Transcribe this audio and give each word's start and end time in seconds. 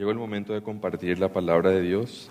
Llegó 0.00 0.12
el 0.12 0.16
momento 0.16 0.54
de 0.54 0.62
compartir 0.62 1.18
la 1.18 1.28
palabra 1.28 1.68
de 1.68 1.82
Dios. 1.82 2.30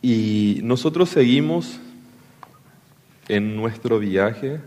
Y 0.00 0.60
nosotros 0.62 1.08
seguimos 1.08 1.80
en 3.26 3.56
nuestro 3.56 3.98
viaje 3.98 4.60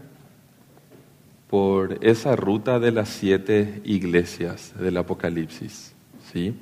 por 1.49 1.97
esa 2.05 2.35
ruta 2.35 2.77
de 2.81 2.91
las 2.91 3.07
siete 3.07 3.81
iglesias 3.85 4.73
del 4.77 4.97
Apocalipsis. 4.97 5.93
¿sí? 6.33 6.53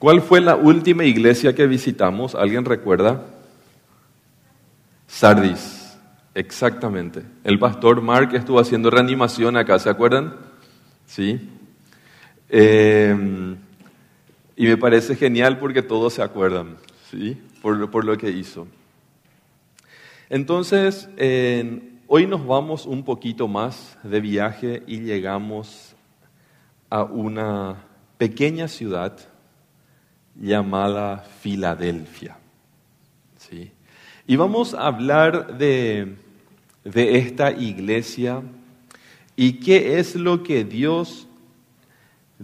¿Cuál 0.00 0.22
fue 0.22 0.40
la 0.40 0.56
última 0.56 1.04
iglesia 1.04 1.54
que 1.54 1.68
visitamos? 1.68 2.34
¿Alguien 2.34 2.64
recuerda? 2.64 3.26
Sardis, 5.06 5.96
exactamente. 6.34 7.22
El 7.44 7.60
pastor 7.60 8.02
Mark 8.02 8.34
estuvo 8.34 8.58
haciendo 8.58 8.90
reanimación 8.90 9.56
acá, 9.56 9.78
¿se 9.78 9.88
acuerdan? 9.88 10.34
Sí. 11.06 11.48
Eh, 12.54 13.56
y 14.56 14.66
me 14.66 14.76
parece 14.76 15.16
genial 15.16 15.58
porque 15.58 15.80
todos 15.80 16.12
se 16.12 16.22
acuerdan, 16.22 16.76
¿sí? 17.10 17.40
Por, 17.62 17.90
por 17.90 18.04
lo 18.04 18.18
que 18.18 18.28
hizo. 18.28 18.66
Entonces, 20.28 21.08
hoy 22.06 22.26
nos 22.26 22.46
vamos 22.46 22.84
un 22.84 23.04
poquito 23.04 23.48
más 23.48 23.98
de 24.02 24.20
viaje 24.20 24.82
y 24.86 25.00
llegamos 25.00 25.96
a 26.90 27.04
una 27.04 27.86
pequeña 28.18 28.68
ciudad 28.68 29.18
llamada 30.38 31.24
Filadelfia. 31.40 32.36
¿sí? 33.38 33.72
Y 34.26 34.36
vamos 34.36 34.74
a 34.74 34.88
hablar 34.88 35.56
de, 35.56 36.16
de 36.84 37.16
esta 37.16 37.50
iglesia 37.50 38.42
y 39.36 39.54
qué 39.54 39.98
es 39.98 40.16
lo 40.16 40.42
que 40.42 40.64
Dios 40.64 41.28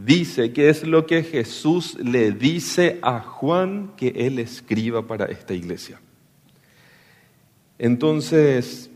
dice, 0.05 0.52
qué 0.52 0.69
es 0.69 0.87
lo 0.87 1.07
que 1.07 1.23
Jesús 1.23 1.97
le 1.98 2.33
dice 2.33 2.98
a 3.03 3.20
Juan 3.20 3.92
que 3.97 4.09
él 4.09 4.39
escriba 4.39 5.06
para 5.06 5.27
esta 5.27 5.55
iglesia. 5.55 6.00
Entonces, 7.78 8.91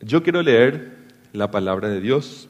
yo 0.00 0.22
quiero 0.22 0.42
leer 0.42 0.98
la 1.32 1.50
palabra 1.50 1.88
de 1.88 2.00
Dios. 2.00 2.48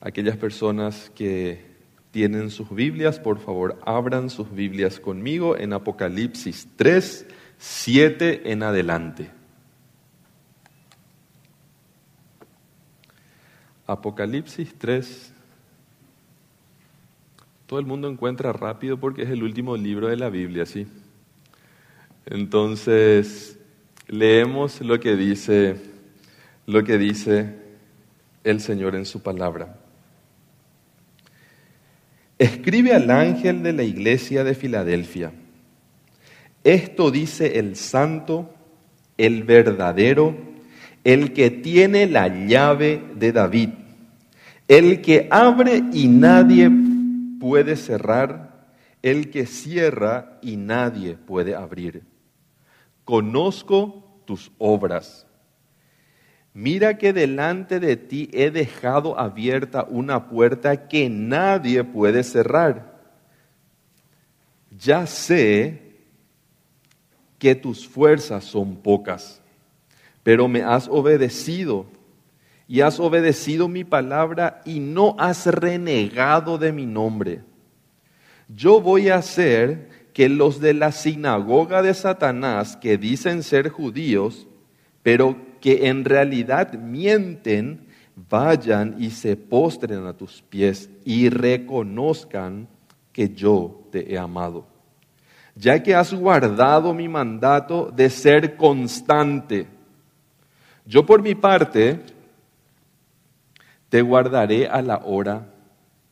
Aquellas 0.00 0.36
personas 0.36 1.10
que 1.14 1.70
tienen 2.10 2.50
sus 2.50 2.70
Biblias, 2.70 3.18
por 3.18 3.38
favor, 3.38 3.78
abran 3.84 4.30
sus 4.30 4.50
Biblias 4.52 4.98
conmigo 4.98 5.56
en 5.56 5.72
Apocalipsis 5.72 6.68
3, 6.76 7.26
7 7.58 8.52
en 8.52 8.62
adelante. 8.62 9.30
Apocalipsis 13.86 14.74
3. 14.78 15.34
Todo 17.70 17.78
el 17.78 17.86
mundo 17.86 18.10
encuentra 18.10 18.52
rápido 18.52 18.98
porque 18.98 19.22
es 19.22 19.30
el 19.30 19.44
último 19.44 19.76
libro 19.76 20.08
de 20.08 20.16
la 20.16 20.28
Biblia, 20.28 20.66
¿sí? 20.66 20.88
Entonces, 22.26 23.60
leemos 24.08 24.80
lo 24.80 24.98
que 24.98 25.14
dice 25.14 25.76
lo 26.66 26.82
que 26.82 26.98
dice 26.98 27.54
el 28.42 28.60
Señor 28.60 28.96
en 28.96 29.06
su 29.06 29.22
palabra. 29.22 29.78
Escribe 32.40 32.92
al 32.92 33.08
ángel 33.08 33.62
de 33.62 33.72
la 33.72 33.84
iglesia 33.84 34.42
de 34.42 34.56
Filadelfia. 34.56 35.30
Esto 36.64 37.12
dice 37.12 37.60
el 37.60 37.76
santo, 37.76 38.52
el 39.16 39.44
verdadero, 39.44 40.36
el 41.04 41.32
que 41.32 41.52
tiene 41.52 42.08
la 42.08 42.26
llave 42.26 43.00
de 43.14 43.30
David, 43.30 43.68
el 44.66 45.00
que 45.02 45.28
abre 45.30 45.84
y 45.92 46.08
nadie 46.08 46.79
puede 47.40 47.74
cerrar, 47.74 48.60
el 49.02 49.30
que 49.30 49.46
cierra 49.46 50.38
y 50.42 50.56
nadie 50.56 51.16
puede 51.16 51.56
abrir. 51.56 52.04
Conozco 53.04 54.22
tus 54.26 54.52
obras. 54.58 55.26
Mira 56.52 56.98
que 56.98 57.12
delante 57.12 57.80
de 57.80 57.96
ti 57.96 58.28
he 58.32 58.50
dejado 58.50 59.18
abierta 59.18 59.84
una 59.88 60.28
puerta 60.28 60.88
que 60.88 61.08
nadie 61.08 61.82
puede 61.82 62.22
cerrar. 62.22 63.00
Ya 64.78 65.06
sé 65.06 65.90
que 67.38 67.54
tus 67.54 67.88
fuerzas 67.88 68.44
son 68.44 68.76
pocas, 68.76 69.40
pero 70.22 70.46
me 70.46 70.62
has 70.62 70.88
obedecido 70.88 71.86
y 72.70 72.82
has 72.82 73.00
obedecido 73.00 73.66
mi 73.66 73.82
palabra 73.82 74.62
y 74.64 74.78
no 74.78 75.16
has 75.18 75.44
renegado 75.46 76.56
de 76.56 76.70
mi 76.70 76.86
nombre. 76.86 77.40
Yo 78.46 78.80
voy 78.80 79.08
a 79.08 79.16
hacer 79.16 79.88
que 80.12 80.28
los 80.28 80.60
de 80.60 80.74
la 80.74 80.92
sinagoga 80.92 81.82
de 81.82 81.94
Satanás, 81.94 82.76
que 82.76 82.96
dicen 82.96 83.42
ser 83.42 83.70
judíos, 83.70 84.46
pero 85.02 85.36
que 85.60 85.88
en 85.88 86.04
realidad 86.04 86.74
mienten, 86.74 87.88
vayan 88.14 88.94
y 89.00 89.10
se 89.10 89.36
postren 89.36 90.06
a 90.06 90.12
tus 90.12 90.40
pies 90.42 90.90
y 91.04 91.28
reconozcan 91.28 92.68
que 93.12 93.30
yo 93.30 93.82
te 93.90 94.14
he 94.14 94.16
amado 94.16 94.70
ya 95.56 95.82
que 95.82 95.96
has 95.96 96.14
guardado 96.14 96.94
mi 96.94 97.08
mandato 97.08 97.90
de 97.94 98.08
ser 98.08 98.56
constante. 98.56 99.66
Yo 100.86 101.04
por 101.04 101.20
mi 101.20 101.34
parte 101.34 102.00
te 103.90 104.02
guardaré 104.02 104.68
a 104.68 104.80
la 104.82 105.02
hora 105.04 105.52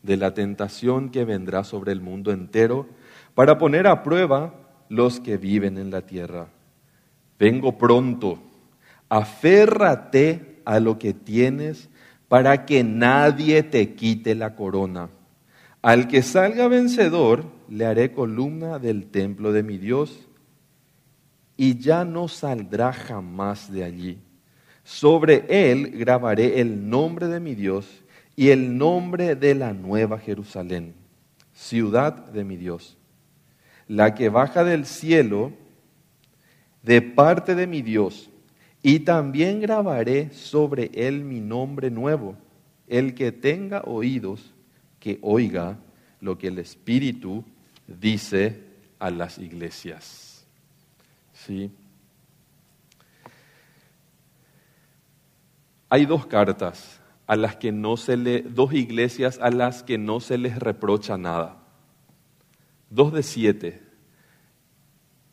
de 0.03 0.17
la 0.17 0.35
tentación 0.35 1.11
que 1.11 1.25
vendrá 1.25 1.65
sobre 1.65 1.93
el 1.93 2.01
mundo 2.01 2.33
entero 2.33 2.87
para 3.35 3.57
poner 3.57 3.87
a 3.87 4.03
prueba 4.03 4.53
los 4.89 5.21
que 5.21 5.37
viven 5.37 5.79
en 5.79 5.91
la 5.91 6.03
tierra. 6.03 6.49
Vengo 7.39 7.79
pronto, 7.79 8.41
aférrate 9.09 10.61
a 10.65 10.81
lo 10.81 10.99
que 10.99 11.15
tienes 11.15 11.89
para 12.27 12.67
que 12.67 12.83
nadie 12.85 13.63
te 13.63 13.95
quite 13.95 14.35
la 14.35 14.55
corona. 14.55 15.09
Al 15.81 16.09
que 16.09 16.23
salga 16.23 16.67
vencedor, 16.69 17.45
le 17.69 17.87
haré 17.87 18.13
columna 18.13 18.79
del 18.79 19.07
templo 19.07 19.53
de 19.53 19.63
mi 19.63 19.79
Dios 19.79 20.29
y 21.57 21.79
ya 21.79 22.05
no 22.05 22.27
saldrá 22.27 22.93
jamás 22.93 23.73
de 23.73 23.85
allí. 23.85 24.19
Sobre 24.89 25.45
él 25.51 25.91
grabaré 25.99 26.63
el 26.63 26.89
nombre 26.89 27.27
de 27.27 27.41
mi 27.41 27.55
Dios 27.55 27.87
y 28.35 28.49
el 28.49 28.79
nombre 28.79 29.37
de 29.37 29.55
la 29.55 29.75
nueva 29.75 30.19
Jerusalén, 30.19 30.95
ciudad 31.53 32.15
de 32.15 32.43
mi 32.43 32.57
Dios, 32.57 32.97
la 33.87 34.15
que 34.15 34.31
baja 34.31 34.65
del 34.65 34.87
cielo 34.87 35.53
de 36.83 37.03
parte 37.03 37.55
de 37.55 37.67
mi 37.67 37.83
Dios, 37.83 38.31
y 38.83 39.01
también 39.01 39.61
grabaré 39.61 40.31
sobre 40.33 40.91
él 40.95 41.23
mi 41.23 41.41
nombre 41.41 41.91
nuevo. 41.91 42.35
El 42.87 43.15
que 43.15 43.31
tenga 43.31 43.83
oídos, 43.83 44.55
que 45.01 45.19
oiga 45.21 45.77
lo 46.23 46.39
que 46.39 46.49
el 46.49 46.59
Espíritu 46.59 47.45
dice 47.87 48.63
a 48.99 49.11
las 49.11 49.37
iglesias. 49.37 50.47
¿Sí? 51.35 51.71
Hay 55.89 56.07
dos 56.07 56.27
cartas 56.27 57.01
a 57.27 57.37
las 57.37 57.57
que 57.57 57.73
no 57.73 57.97
se 57.97 58.17
le, 58.17 58.43
dos 58.43 58.73
iglesias 58.73 59.39
a 59.41 59.51
las 59.51 59.83
que 59.83 59.99
no 59.99 60.21
se 60.21 60.39
les 60.39 60.59
reprocha 60.59 61.19
nada. 61.19 61.59
Dos 62.91 63.13
de 63.13 63.23
siete. 63.23 63.83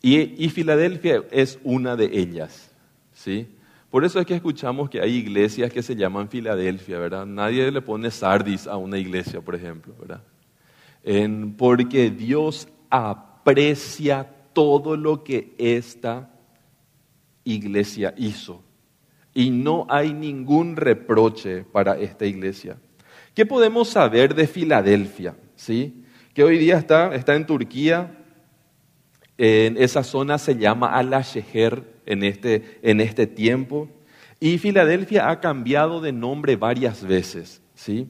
Y, 0.02 0.44
y 0.44 0.50
Filadelfia 0.50 1.24
es 1.32 1.60
una 1.64 1.96
de 1.96 2.06
ellas. 2.20 2.72
¿Sí? 3.14 3.48
Por 3.96 4.04
eso 4.04 4.20
es 4.20 4.26
que 4.26 4.36
escuchamos 4.36 4.90
que 4.90 5.00
hay 5.00 5.14
iglesias 5.14 5.72
que 5.72 5.82
se 5.82 5.96
llaman 5.96 6.28
Filadelfia, 6.28 7.00
¿verdad? 7.00 7.26
Nadie 7.26 7.72
le 7.72 7.82
pone 7.82 8.12
Sardis 8.12 8.68
a 8.68 8.76
una 8.76 8.98
iglesia, 8.98 9.40
por 9.40 9.56
ejemplo, 9.56 9.96
¿verdad? 9.98 10.22
porque 11.56 12.09
Dios 12.09 12.68
aprecia 12.90 14.29
todo 14.52 14.97
lo 14.97 15.24
que 15.24 15.56
esta 15.58 16.29
iglesia 17.46 18.14
hizo. 18.18 18.65
Y 19.35 19.52
no 19.52 19.85
hay 19.90 20.14
ningún 20.14 20.78
reproche 20.78 21.66
para 21.66 21.99
esta 21.99 22.26
iglesia. 22.26 22.78
¿Qué 23.35 23.46
podemos 23.46 23.90
saber 23.90 24.34
de 24.34 24.47
Filadelfia? 24.47 25.35
¿Sí? 25.58 26.05
Que 26.34 26.46
hoy 26.46 26.58
día 26.58 26.78
está, 26.78 27.14
está 27.14 27.35
en 27.35 27.46
Turquía, 27.46 28.17
en 29.37 29.76
esa 29.78 30.03
zona 30.03 30.37
se 30.37 30.55
llama 30.55 30.87
Alasheher, 30.87 31.84
en 32.05 32.23
este, 32.23 32.79
en 32.82 33.02
este 33.02 33.28
tiempo. 33.28 33.90
Y 34.40 34.58
Filadelfia 34.58 35.29
ha 35.29 35.41
cambiado 35.41 35.99
de 35.99 36.14
nombre 36.14 36.55
varias 36.55 37.03
veces. 37.03 37.61
¿sí? 37.73 38.08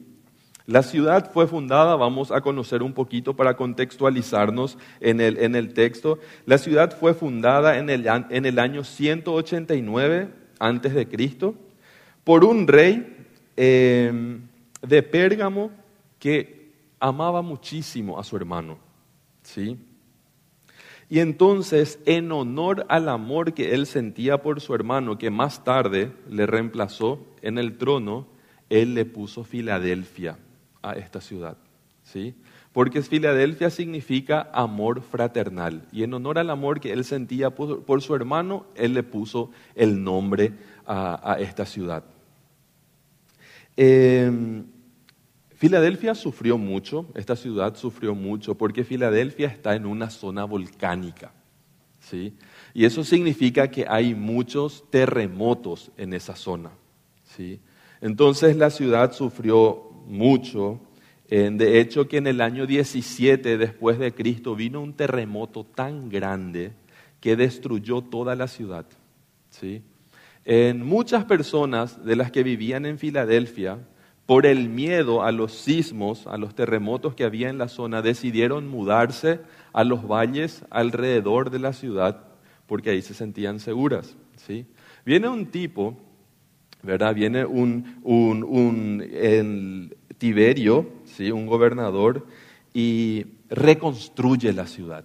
La 0.64 0.84
ciudad 0.84 1.32
fue 1.32 1.48
fundada, 1.48 1.96
vamos 1.96 2.30
a 2.30 2.40
conocer 2.40 2.84
un 2.84 2.92
poquito 2.92 3.34
para 3.34 3.56
contextualizarnos 3.56 4.78
en 5.00 5.20
el, 5.20 5.38
en 5.38 5.56
el 5.56 5.74
texto. 5.74 6.20
La 6.44 6.58
ciudad 6.58 6.96
fue 6.96 7.14
fundada 7.14 7.78
en 7.78 7.90
el, 7.90 8.06
en 8.06 8.46
el 8.46 8.60
año 8.60 8.84
189 8.84 10.45
antes 10.58 10.94
de 10.94 11.08
Cristo 11.08 11.54
por 12.24 12.44
un 12.44 12.66
rey 12.66 13.26
em, 13.56 14.40
de 14.82 15.02
Pérgamo 15.02 15.70
que 16.18 16.72
amaba 16.98 17.42
muchísimo 17.42 18.18
a 18.18 18.24
su 18.24 18.36
hermano, 18.36 18.78
¿sí? 19.42 19.78
Y 21.08 21.20
entonces, 21.20 22.00
en 22.04 22.32
honor 22.32 22.84
al 22.88 23.08
amor 23.08 23.54
que 23.54 23.74
él 23.74 23.86
sentía 23.86 24.42
por 24.42 24.60
su 24.60 24.74
hermano, 24.74 25.18
que 25.18 25.30
más 25.30 25.62
tarde 25.62 26.12
le 26.28 26.46
reemplazó 26.46 27.24
en 27.42 27.58
el 27.58 27.78
trono, 27.78 28.26
él 28.70 28.94
le 28.94 29.04
puso 29.04 29.44
Filadelfia 29.44 30.38
a 30.82 30.94
esta 30.94 31.20
ciudad, 31.20 31.56
¿sí? 32.02 32.34
Porque 32.76 33.00
Filadelfia 33.00 33.70
significa 33.70 34.50
amor 34.52 35.00
fraternal. 35.00 35.88
Y 35.92 36.02
en 36.02 36.12
honor 36.12 36.38
al 36.38 36.50
amor 36.50 36.78
que 36.78 36.92
él 36.92 37.06
sentía 37.06 37.48
por, 37.48 38.02
su 38.02 38.14
hermano, 38.14 38.66
él 38.74 38.92
le 38.92 39.02
puso 39.02 39.50
el 39.74 40.04
nombre 40.04 40.52
a, 40.86 41.38
esta 41.40 41.64
ciudad. 41.64 42.04
Em, 43.78 44.66
Filadelfia 45.54 46.14
sufrió 46.14 46.58
mucho, 46.58 47.06
esta 47.14 47.34
ciudad 47.34 47.76
sufrió 47.76 48.14
mucho, 48.14 48.56
porque 48.56 48.84
Filadelfia 48.84 49.48
está 49.48 49.74
en 49.74 49.86
una 49.86 50.10
zona 50.10 50.44
volcánica. 50.44 51.32
¿sí? 51.98 52.34
Y 52.74 52.84
eso 52.84 53.04
significa 53.04 53.70
que 53.70 53.86
hay 53.88 54.14
muchos 54.14 54.84
terremotos 54.90 55.92
en 55.96 56.12
esa 56.12 56.36
zona. 56.36 56.72
¿sí? 57.24 57.58
Entonces 58.02 58.54
la 58.54 58.68
ciudad 58.68 59.12
sufrió 59.12 59.82
mucho. 60.06 60.78
De 61.28 61.80
hecho, 61.80 62.06
que 62.06 62.18
en 62.18 62.28
el 62.28 62.40
año 62.40 62.66
17 62.66 63.58
después 63.58 63.98
de 63.98 64.14
Cristo 64.14 64.54
vino 64.54 64.80
un 64.80 64.94
terremoto 64.94 65.64
tan 65.64 66.08
grande 66.08 66.72
que 67.20 67.34
destruyó 67.34 68.02
toda 68.02 68.36
la 68.36 68.46
ciudad. 68.46 68.86
¿sí? 69.50 69.82
En 70.44 70.84
muchas 70.86 71.24
personas 71.24 72.04
de 72.04 72.14
las 72.14 72.30
que 72.30 72.44
vivían 72.44 72.86
en 72.86 72.98
Filadelfia, 72.98 73.78
por 74.26 74.46
el 74.46 74.68
miedo 74.68 75.22
a 75.22 75.32
los 75.32 75.52
sismos, 75.52 76.26
a 76.26 76.36
los 76.36 76.54
terremotos 76.54 77.14
que 77.14 77.24
había 77.24 77.48
en 77.48 77.58
la 77.58 77.68
zona, 77.68 78.02
decidieron 78.02 78.68
mudarse 78.68 79.40
a 79.72 79.84
los 79.84 80.06
valles 80.06 80.64
alrededor 80.70 81.50
de 81.50 81.58
la 81.58 81.72
ciudad 81.72 82.26
porque 82.66 82.90
ahí 82.90 83.02
se 83.02 83.14
sentían 83.14 83.60
seguras. 83.60 84.16
¿sí? 84.36 84.66
Viene 85.04 85.28
un 85.28 85.46
tipo, 85.46 85.96
¿verdad? 86.82 87.14
Viene 87.14 87.44
un, 87.44 88.00
un, 88.02 88.44
un 88.44 89.94
Tiberio, 90.18 90.88
¿sí? 91.04 91.30
un 91.30 91.46
gobernador, 91.46 92.26
y 92.72 93.26
reconstruye 93.48 94.52
la 94.52 94.66
ciudad. 94.66 95.04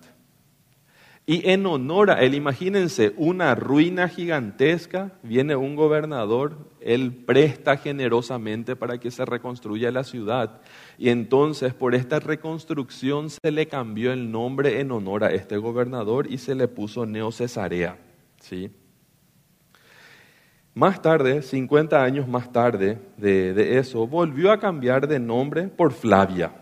Y 1.28 1.50
en 1.50 1.66
honor 1.66 2.10
a 2.10 2.22
él, 2.22 2.34
imagínense, 2.34 3.14
una 3.16 3.54
ruina 3.54 4.10
gigantesca, 4.10 5.14
viene 5.22 5.56
un 5.56 5.76
gobernador, 5.76 6.58
él 6.82 7.14
presta 7.14 7.78
generosamente 7.78 8.76
para 8.76 8.98
que 8.98 9.12
se 9.12 9.24
reconstruya 9.24 9.92
la 9.92 10.04
ciudad. 10.04 10.62
Y 10.98 11.10
entonces 11.10 11.74
por 11.76 11.94
esta 11.94 12.20
reconstrucción 12.20 13.30
se 13.30 13.52
le 13.52 13.68
cambió 13.68 14.12
el 14.12 14.32
nombre 14.32 14.82
en 14.82 14.92
honor 14.92 15.24
a 15.24 15.32
este 15.32 15.58
gobernador 15.58 16.28
y 16.30 16.40
se 16.40 16.56
le 16.56 16.68
puso 16.68 17.06
Neo 17.06 17.32
Cesarea. 17.32 17.98
¿sí? 18.42 18.72
Más 20.74 21.02
tarde, 21.02 21.42
50 21.42 22.02
años 22.02 22.28
más 22.30 22.52
tarde 22.52 22.98
de, 23.18 23.78
eso, 23.78 24.08
volvió 24.08 24.52
a 24.52 24.60
cambiar 24.60 25.06
de 25.06 25.20
nombre 25.20 25.68
por 25.68 25.92
Flavia. 25.92 26.54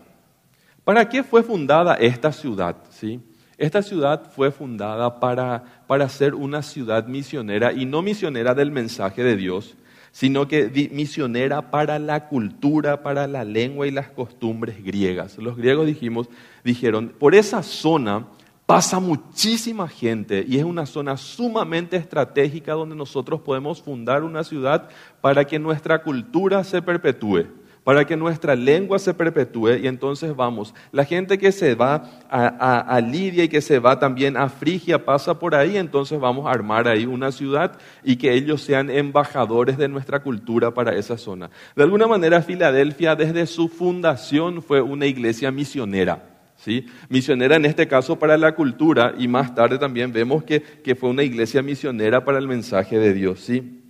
¿Para 0.82 1.08
qué 1.08 1.22
fue 1.22 1.44
fundada 1.44 1.94
esta 1.94 2.32
ciudad? 2.32 2.76
¿sí? 2.90 3.20
Esta 3.56 3.82
ciudad 3.82 4.32
fue 4.32 4.50
fundada 4.50 5.20
para, 5.20 5.84
para 5.86 6.08
ser 6.08 6.34
una 6.34 6.60
ciudad 6.62 7.06
misionera 7.06 7.72
y 7.72 7.86
no 7.86 8.02
misionera 8.02 8.52
del 8.52 8.72
mensaje 8.72 9.22
de 9.22 9.36
Dios, 9.36 9.76
sino 10.10 10.48
que 10.48 10.88
misionera 10.90 11.70
para 11.70 12.00
la 12.00 12.26
cultura, 12.26 13.04
para 13.04 13.28
la 13.28 13.44
lengua 13.44 13.86
y 13.86 13.92
las 13.92 14.08
costumbres 14.08 14.82
griegas. 14.82 15.38
Los 15.38 15.56
griegos 15.56 15.86
dijimos, 15.86 16.28
dijeron, 16.64 17.12
por 17.16 17.36
esa 17.36 17.62
zona 17.62 18.26
pasa 18.70 19.00
muchísima 19.00 19.88
gente 19.88 20.44
y 20.46 20.56
es 20.56 20.62
una 20.62 20.86
zona 20.86 21.16
sumamente 21.16 21.96
estratégica 21.96 22.74
donde 22.74 22.94
nosotros 22.94 23.40
podemos 23.40 23.82
fundar 23.82 24.22
una 24.22 24.44
ciudad 24.44 24.88
para 25.20 25.44
que 25.44 25.58
nuestra 25.58 26.04
cultura 26.04 26.62
se 26.62 26.80
perpetúe 26.80 27.46
para 27.82 28.04
que 28.04 28.16
nuestra 28.16 28.54
lengua 28.54 29.00
se 29.00 29.12
perpetúe 29.12 29.70
y 29.82 29.88
entonces 29.88 30.36
vamos, 30.36 30.72
la 30.92 31.04
gente 31.04 31.36
que 31.36 31.50
se 31.50 31.74
va 31.74 32.04
a, 32.30 33.00
Lidia 33.00 33.42
y 33.42 33.48
que 33.48 33.60
se 33.60 33.80
va 33.80 33.98
también 33.98 34.36
a 34.36 34.48
Frigia 34.48 35.04
pasa 35.04 35.36
por 35.36 35.56
ahí, 35.56 35.76
entonces 35.76 36.20
vamos 36.20 36.46
a 36.46 36.52
armar 36.52 36.86
ahí 36.86 37.06
una 37.06 37.32
ciudad 37.32 37.76
y 38.04 38.16
que 38.16 38.34
ellos 38.34 38.62
sean 38.62 38.88
embajadores 38.88 39.78
de 39.78 39.88
nuestra 39.88 40.22
cultura 40.22 40.72
para 40.72 40.94
esa 40.94 41.18
zona. 41.18 41.50
De 41.74 41.82
alguna 41.82 42.06
manera 42.06 42.40
Filadelfia 42.40 43.16
desde 43.16 43.46
su 43.46 43.66
fundación 43.66 44.62
fue 44.62 44.80
una 44.80 45.06
iglesia 45.06 45.50
misionera. 45.50 46.39
¿Sí? 46.62 46.84
Misionera 47.08 47.56
en 47.56 47.64
este 47.64 47.88
caso 47.88 48.18
para 48.18 48.36
la 48.36 48.54
cultura 48.54 49.14
y 49.16 49.28
más 49.28 49.54
tarde 49.54 49.78
también 49.78 50.12
vemos 50.12 50.44
que, 50.44 50.60
que 50.60 50.94
fue 50.94 51.08
una 51.08 51.22
iglesia 51.22 51.62
misionera 51.62 52.22
para 52.22 52.38
el 52.38 52.46
mensaje 52.46 52.98
de 52.98 53.14
Dios. 53.14 53.40
¿sí? 53.40 53.80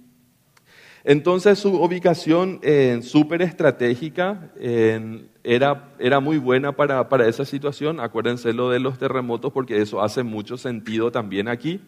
Entonces 1.02 1.58
su 1.58 1.82
ubicación 1.82 2.60
eh, 2.62 3.00
súper 3.02 3.42
estratégica 3.42 4.52
era, 5.42 5.94
era, 5.98 6.20
muy 6.20 6.38
buena 6.38 6.72
para, 6.72 7.08
para, 7.08 7.26
esa 7.26 7.44
situación. 7.44 7.98
Acuérdense 7.98 8.52
lo 8.52 8.70
de 8.70 8.78
los 8.78 8.98
terremotos 8.98 9.52
porque 9.52 9.80
eso 9.80 10.02
hace 10.02 10.22
mucho 10.22 10.56
sentido 10.56 11.10
también 11.10 11.48
aquí. 11.48 11.80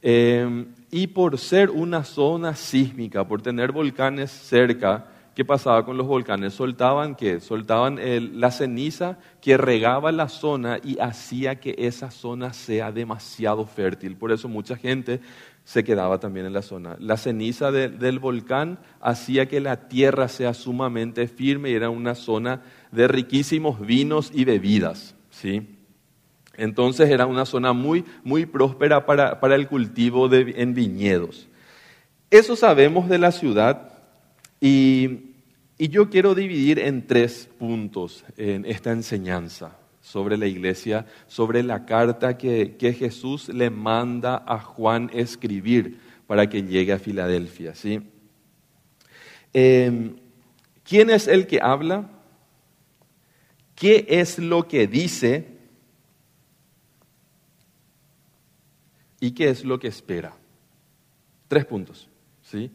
Eh, 0.00 0.66
y 0.90 1.06
por 1.08 1.38
ser 1.38 1.70
una 1.70 2.02
zona 2.02 2.56
sísmica, 2.56 3.28
por 3.28 3.40
tener 3.40 3.70
volcanes 3.70 4.32
cerca, 4.32 5.11
¿qué 5.34 5.44
pasaba 5.44 5.84
con 5.84 5.96
los 5.96 6.06
volcanes? 6.06 6.54
Soltaban 6.54 7.14
qué? 7.14 7.40
Soltaban 7.40 7.98
la 8.40 8.50
ceniza 8.50 9.18
que 9.40 9.56
regaba 9.56 10.12
la 10.12 10.28
zona 10.28 10.78
y 10.82 10.98
hacía 10.98 11.60
que 11.60 11.74
esa 11.78 12.10
zona 12.10 12.52
sea 12.52 12.92
demasiado 12.92 13.66
fértil. 13.66 14.16
Por 14.16 14.32
eso 14.32 14.48
mucha 14.48 14.76
gente 14.76 15.20
se 15.64 15.84
quedaba 15.84 16.18
también 16.18 16.46
en 16.46 16.52
la 16.52 16.62
zona. 16.62 16.96
La 16.98 17.16
ceniza 17.16 17.70
del 17.70 18.18
volcán 18.18 18.78
hacía 19.00 19.46
que 19.46 19.60
la 19.60 19.88
tierra 19.88 20.28
sea 20.28 20.54
sumamente 20.54 21.28
firme 21.28 21.70
y 21.70 21.74
era 21.74 21.90
una 21.90 22.14
zona 22.14 22.62
de 22.90 23.08
riquísimos 23.08 23.80
vinos 23.80 24.30
y 24.34 24.44
bebidas. 24.44 25.14
¿sí? 25.30 25.78
Entonces 26.56 27.10
era 27.10 27.26
una 27.26 27.46
zona 27.46 27.72
muy, 27.72 28.04
muy 28.24 28.46
próspera 28.46 29.06
para, 29.06 29.40
para 29.40 29.54
el 29.54 29.68
cultivo 29.68 30.32
en 30.32 30.74
viñedos. 30.74 31.48
Eso 32.30 32.56
sabemos 32.56 33.08
de 33.08 33.18
la 33.18 33.30
ciudad 33.30 33.91
y, 34.64 35.32
yo 35.76 36.08
quiero 36.08 36.36
dividir 36.36 36.78
en 36.78 37.08
tres 37.08 37.48
puntos 37.58 38.24
en 38.36 38.64
esta 38.64 38.92
enseñanza 38.92 39.76
sobre 40.00 40.36
la 40.36 40.46
iglesia, 40.46 41.06
sobre 41.26 41.64
la 41.64 41.84
carta 41.84 42.38
que, 42.38 42.96
Jesús 42.96 43.48
le 43.48 43.70
manda 43.70 44.44
a 44.46 44.60
Juan 44.60 45.10
escribir 45.12 45.98
para 46.28 46.48
que 46.48 46.62
llegue 46.62 46.92
a 46.92 47.00
Filadelfia. 47.00 47.74
¿sí? 47.74 48.00
Em, 49.52 50.14
¿Quién 50.84 51.10
es 51.10 51.26
el 51.26 51.48
que 51.48 51.58
habla? 51.60 52.08
¿Qué 53.74 54.06
es 54.08 54.38
lo 54.38 54.68
que 54.68 54.86
dice? 54.86 55.48
¿Y 59.18 59.32
qué 59.32 59.48
es 59.48 59.64
lo 59.64 59.80
que 59.80 59.88
espera? 59.88 60.36
Tres 61.48 61.64
puntos. 61.64 62.08
¿sí? 62.42 62.70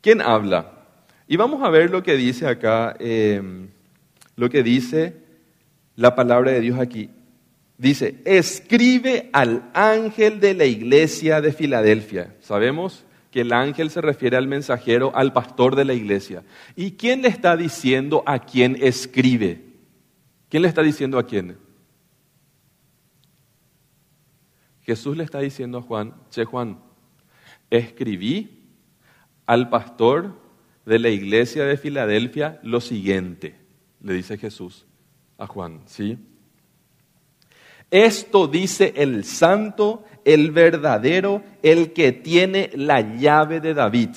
¿Quién 0.00 0.22
habla? 0.22 0.75
Y 1.28 1.36
vamos 1.36 1.62
a 1.62 1.70
ver 1.70 1.90
lo 1.90 2.02
que 2.02 2.16
dice 2.16 2.46
acá, 2.46 2.96
em, 2.98 3.68
lo 4.36 4.48
que 4.48 4.62
dice 4.62 5.16
la 5.96 6.14
palabra 6.14 6.52
de 6.52 6.60
Dios 6.60 6.78
aquí. 6.78 7.10
Dice, 7.78 8.20
escribe 8.24 9.28
al 9.32 9.70
ángel 9.74 10.40
de 10.40 10.54
la 10.54 10.64
iglesia 10.64 11.40
de 11.40 11.52
Filadelfia. 11.52 12.34
Sabemos 12.40 13.04
que 13.30 13.42
el 13.42 13.52
ángel 13.52 13.90
se 13.90 14.00
refiere 14.00 14.36
al 14.36 14.46
mensajero, 14.46 15.14
al 15.14 15.32
pastor 15.32 15.74
de 15.76 15.84
la 15.84 15.94
iglesia. 15.94 16.42
¿Y 16.74 16.92
quién 16.92 17.22
le 17.22 17.28
está 17.28 17.56
diciendo 17.56 18.22
a 18.24 18.38
quién 18.38 18.78
escribe? 18.80 19.62
¿Quién 20.48 20.62
le 20.62 20.68
está 20.68 20.82
diciendo 20.82 21.18
a 21.18 21.26
quién? 21.26 21.58
Jesús 24.82 25.16
le 25.16 25.24
está 25.24 25.40
diciendo 25.40 25.78
a 25.78 25.82
Juan, 25.82 26.14
che 26.30 26.44
Juan, 26.44 26.78
escribí 27.68 28.62
al 29.44 29.68
pastor 29.68 30.45
de 30.86 30.98
la 30.98 31.10
iglesia 31.10 31.64
de 31.64 31.76
Filadelfia 31.76 32.60
lo 32.62 32.80
siguiente, 32.80 33.56
le 34.00 34.14
dice 34.14 34.38
Jesús 34.38 34.86
a 35.36 35.46
Juan, 35.46 35.82
¿sí? 35.86 36.16
Esto 37.90 38.46
dice 38.46 38.94
el 38.96 39.24
santo, 39.24 40.04
el 40.24 40.50
verdadero, 40.50 41.42
el 41.62 41.92
que 41.92 42.12
tiene 42.12 42.70
la 42.74 43.00
llave 43.00 43.60
de 43.60 43.74
David, 43.74 44.10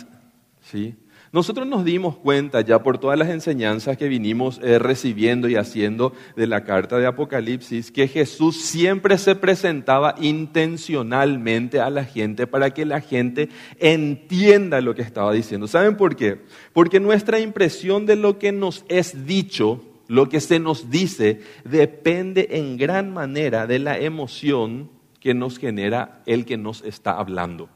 ¿sí? 0.62 0.96
Nosotros 1.32 1.68
nos 1.68 1.86
dimos 1.86 2.18
cuenta 2.18 2.62
ya 2.62 2.82
por 2.82 2.98
todas 2.98 3.18
las 3.18 3.30
enseñanzas 3.30 3.98
que 3.98 4.08
vinimos 4.08 4.60
eh, 4.64 4.80
recibiendo 4.80 5.48
y 5.48 5.56
haciendo 5.56 6.14
de 6.36 6.48
la 6.48 6.64
carta 6.64 6.98
de 6.98 7.06
Apocalipsis, 7.06 7.92
que 7.92 8.08
Jesús 8.08 8.60
siempre 8.62 9.18
se 9.20 9.36
presentaba 9.36 10.16
intencionalmente 10.20 11.82
a 11.82 11.92
la 11.92 12.04
gente 12.04 12.48
para 12.48 12.72
que 12.72 12.86
la 12.86 13.02
gente 13.02 13.50
entienda 13.78 14.82
lo 14.82 14.96
que 14.96 15.04
estaba 15.04 15.32
diciendo. 15.32 15.68
¿Saben 15.68 15.98
por 15.98 16.16
qué? 16.16 16.42
Porque 16.74 17.00
nuestra 17.00 17.40
impresión 17.40 18.08
de 18.08 18.16
lo 18.16 18.40
que 18.40 18.52
nos 18.52 18.84
es 18.88 19.28
dicho 19.28 19.84
lo 20.10 20.28
que 20.28 20.42
se 20.42 20.60
nos 20.60 20.90
dice, 20.90 21.42
depende 21.64 22.48
en 22.54 22.78
gran 22.78 23.14
manera 23.14 23.68
de 23.68 23.78
la 23.78 24.00
emoción 24.00 24.90
que 25.20 25.36
nos 25.36 25.60
genera 25.60 26.24
el 26.26 26.46
que 26.46 26.58
nos 26.58 26.82
está 26.82 27.12
hablando. 27.12 27.70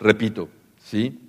Repito, 0.00 0.48
¿sí? 0.78 1.20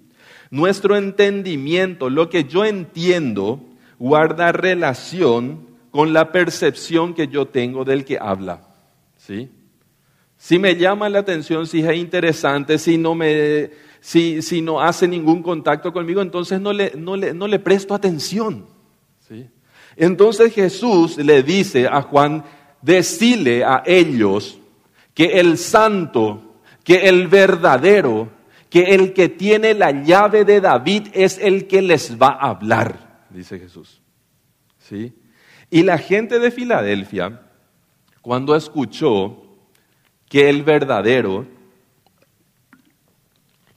Nuestro 0.53 0.95
entendimiento, 0.95 2.11
lo 2.11 2.29
que 2.29 2.43
yo 2.43 2.63
entiendo, 2.63 3.59
guarda 3.97 4.51
relación 4.51 5.65
con 5.89 6.13
la 6.13 6.31
percepción 6.31 7.15
que 7.15 7.27
yo 7.27 7.47
tengo 7.47 7.83
del 7.83 8.05
que 8.05 8.19
habla. 8.21 8.61
¿Sí? 9.17 9.49
Si 10.37 10.59
me 10.59 10.75
llama 10.75 11.09
la 11.09 11.17
atención, 11.17 11.65
si 11.65 11.79
es 11.79 11.95
interesante, 11.95 12.77
si 12.77 12.99
no, 12.99 13.15
me, 13.15 13.71
si, 13.99 14.43
si 14.43 14.61
no 14.61 14.79
hace 14.79 15.07
ningún 15.07 15.41
contacto 15.41 15.91
conmigo, 15.91 16.21
entonces 16.21 16.61
no 16.61 16.71
le, 16.71 16.91
no 16.95 17.15
le, 17.15 17.33
no 17.33 17.47
le 17.47 17.57
presto 17.57 17.95
atención. 17.95 18.67
¿Sí? 19.27 19.47
Entonces 19.95 20.53
Jesús 20.53 21.17
le 21.17 21.41
dice 21.41 21.87
a 21.87 22.03
Juan, 22.03 22.43
decile 22.83 23.63
a 23.63 23.81
ellos 23.87 24.59
que 25.15 25.39
el 25.39 25.57
santo, 25.57 26.59
que 26.83 27.09
el 27.09 27.27
verdadero, 27.27 28.29
que 28.73 28.95
el 28.95 29.13
que 29.13 29.29
tiene 29.29 29.75
la 29.75 29.91
llave 29.91 30.45
de 30.45 30.59
David 30.59 31.09
es 31.13 31.37
el 31.37 31.67
que 31.67 31.83
les 31.83 32.19
va 32.19 32.29
a 32.29 32.49
hablar, 32.49 33.27
dice 33.29 33.59
Jesús. 33.59 34.01
¿Sí? 34.79 35.13
Y 35.69 35.83
la 35.83 35.99
gente 35.99 36.39
de 36.39 36.49
Filadelfia, 36.49 37.39
cuando 38.23 38.55
escuchó 38.55 39.43
que 40.27 40.49
el 40.49 40.63
verdadero, 40.63 41.45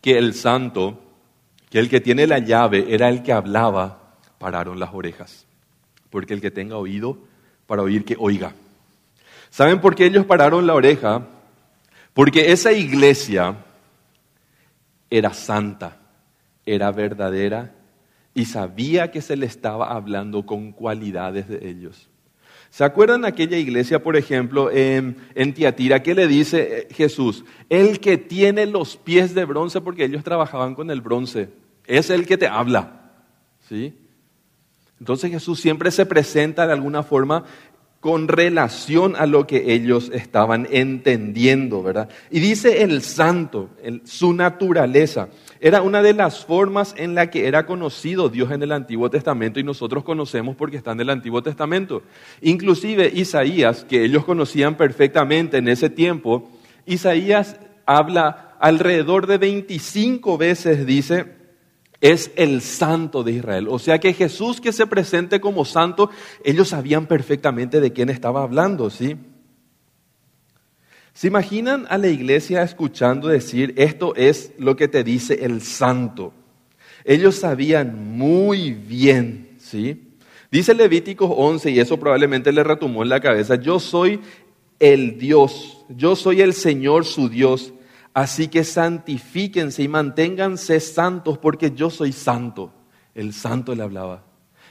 que 0.00 0.16
el 0.16 0.32
santo, 0.32 0.98
que 1.68 1.78
el 1.78 1.90
que 1.90 2.00
tiene 2.00 2.26
la 2.26 2.38
llave 2.38 2.86
era 2.88 3.10
el 3.10 3.22
que 3.22 3.34
hablaba, 3.34 4.14
pararon 4.38 4.80
las 4.80 4.94
orejas. 4.94 5.44
Porque 6.08 6.32
el 6.32 6.40
que 6.40 6.50
tenga 6.50 6.78
oído 6.78 7.18
para 7.66 7.82
oír, 7.82 8.06
que 8.06 8.16
oiga. 8.18 8.54
¿Saben 9.50 9.78
por 9.78 9.94
qué 9.94 10.06
ellos 10.06 10.24
pararon 10.24 10.66
la 10.66 10.72
oreja? 10.72 11.26
Porque 12.14 12.50
esa 12.50 12.72
iglesia 12.72 13.56
era 15.10 15.32
santa, 15.32 15.98
era 16.64 16.90
verdadera 16.92 17.74
y 18.34 18.44
sabía 18.44 19.10
que 19.10 19.22
se 19.22 19.36
le 19.36 19.46
estaba 19.46 19.92
hablando 19.92 20.44
con 20.44 20.72
cualidades 20.72 21.48
de 21.48 21.68
ellos. 21.68 22.08
¿Se 22.70 22.84
acuerdan 22.84 23.24
aquella 23.24 23.56
iglesia, 23.56 24.02
por 24.02 24.16
ejemplo, 24.16 24.70
en, 24.70 25.16
en, 25.34 25.54
Tiatira, 25.54 26.02
que 26.02 26.14
le 26.14 26.26
dice 26.26 26.80
eh, 26.80 26.88
Jesús? 26.92 27.44
El 27.70 28.00
que 28.00 28.18
tiene 28.18 28.66
los 28.66 28.96
pies 28.96 29.34
de 29.34 29.46
bronce, 29.46 29.80
porque 29.80 30.04
ellos 30.04 30.22
trabajaban 30.22 30.74
con 30.74 30.90
el 30.90 31.00
bronce, 31.00 31.48
es 31.86 32.10
el 32.10 32.26
que 32.26 32.36
te 32.36 32.46
habla. 32.46 33.12
¿Sí? 33.68 33.94
Entonces 35.00 35.30
Jesús 35.30 35.60
siempre 35.60 35.90
se 35.90 36.06
presenta 36.06 36.66
de 36.66 36.72
alguna 36.72 37.02
forma 37.02 37.44
con 38.06 38.28
relación 38.28 39.16
a 39.16 39.26
lo 39.26 39.48
que 39.48 39.72
ellos 39.72 40.12
estaban 40.14 40.68
entendiendo, 40.70 41.82
¿verdad? 41.82 42.08
Y 42.30 42.38
dice 42.38 42.84
el 42.84 43.02
santo, 43.02 43.70
su 44.04 44.32
naturaleza. 44.32 45.28
Era 45.60 45.82
una 45.82 46.04
de 46.04 46.12
las 46.12 46.44
formas 46.44 46.94
en 46.96 47.16
la 47.16 47.30
que 47.30 47.48
era 47.48 47.66
conocido 47.66 48.28
Dios 48.28 48.52
en 48.52 48.62
el 48.62 48.70
Antiguo 48.70 49.10
Testamento 49.10 49.58
y 49.58 49.64
nosotros 49.64 50.04
conocemos 50.04 50.54
porque 50.54 50.76
está 50.76 50.92
en 50.92 51.00
el 51.00 51.10
Antiguo 51.10 51.42
Testamento. 51.42 52.04
Inclusive 52.42 53.10
Isaías, 53.12 53.82
que 53.82 54.04
ellos 54.04 54.24
conocían 54.24 54.76
perfectamente 54.76 55.56
en 55.56 55.66
ese 55.66 55.90
tiempo, 55.90 56.48
Isaías 56.86 57.58
habla 57.86 58.54
alrededor 58.60 59.26
de 59.26 59.38
25 59.38 60.38
veces, 60.38 60.86
dice, 60.86 61.35
es 62.12 62.30
el 62.36 62.60
santo 62.62 63.24
de 63.24 63.32
Israel. 63.32 63.66
O 63.68 63.78
sea 63.78 63.98
que 63.98 64.12
Jesús 64.12 64.60
que 64.60 64.72
se 64.72 64.86
presente 64.86 65.40
como 65.40 65.64
santo, 65.64 66.10
ellos 66.44 66.68
sabían 66.68 67.06
perfectamente 67.06 67.80
de 67.80 67.92
quién 67.92 68.10
estaba 68.10 68.42
hablando, 68.42 68.90
¿sí? 68.90 69.16
¿Se 71.12 71.26
imaginan 71.26 71.86
a 71.88 71.98
la 71.98 72.08
iglesia 72.08 72.62
escuchando 72.62 73.28
decir, 73.28 73.74
esto 73.76 74.14
es 74.14 74.52
lo 74.58 74.76
que 74.76 74.86
te 74.86 75.02
dice 75.02 75.44
el 75.44 75.62
santo? 75.62 76.32
Ellos 77.04 77.36
sabían 77.36 78.16
muy 78.16 78.72
bien, 78.72 79.56
¿sí? 79.58 80.12
Dice 80.50 80.74
Levíticos 80.74 81.32
11, 81.34 81.70
y 81.70 81.80
eso 81.80 81.98
probablemente 81.98 82.52
le 82.52 82.62
retumó 82.62 83.02
en 83.02 83.08
la 83.08 83.20
cabeza, 83.20 83.56
yo 83.56 83.80
soy 83.80 84.20
el 84.78 85.18
Dios, 85.18 85.84
yo 85.88 86.14
soy 86.14 86.42
el 86.42 86.52
Señor 86.52 87.04
su 87.04 87.28
Dios, 87.28 87.72
así 88.16 88.48
que 88.48 88.64
santifíquense 88.64 89.82
y 89.82 89.88
manténganse 89.88 90.80
santos 90.80 91.36
porque 91.36 91.70
yo 91.70 91.90
soy 91.90 92.12
santo. 92.12 92.72
El 93.14 93.34
santo 93.34 93.74
le 93.74 93.82
hablaba. 93.82 94.24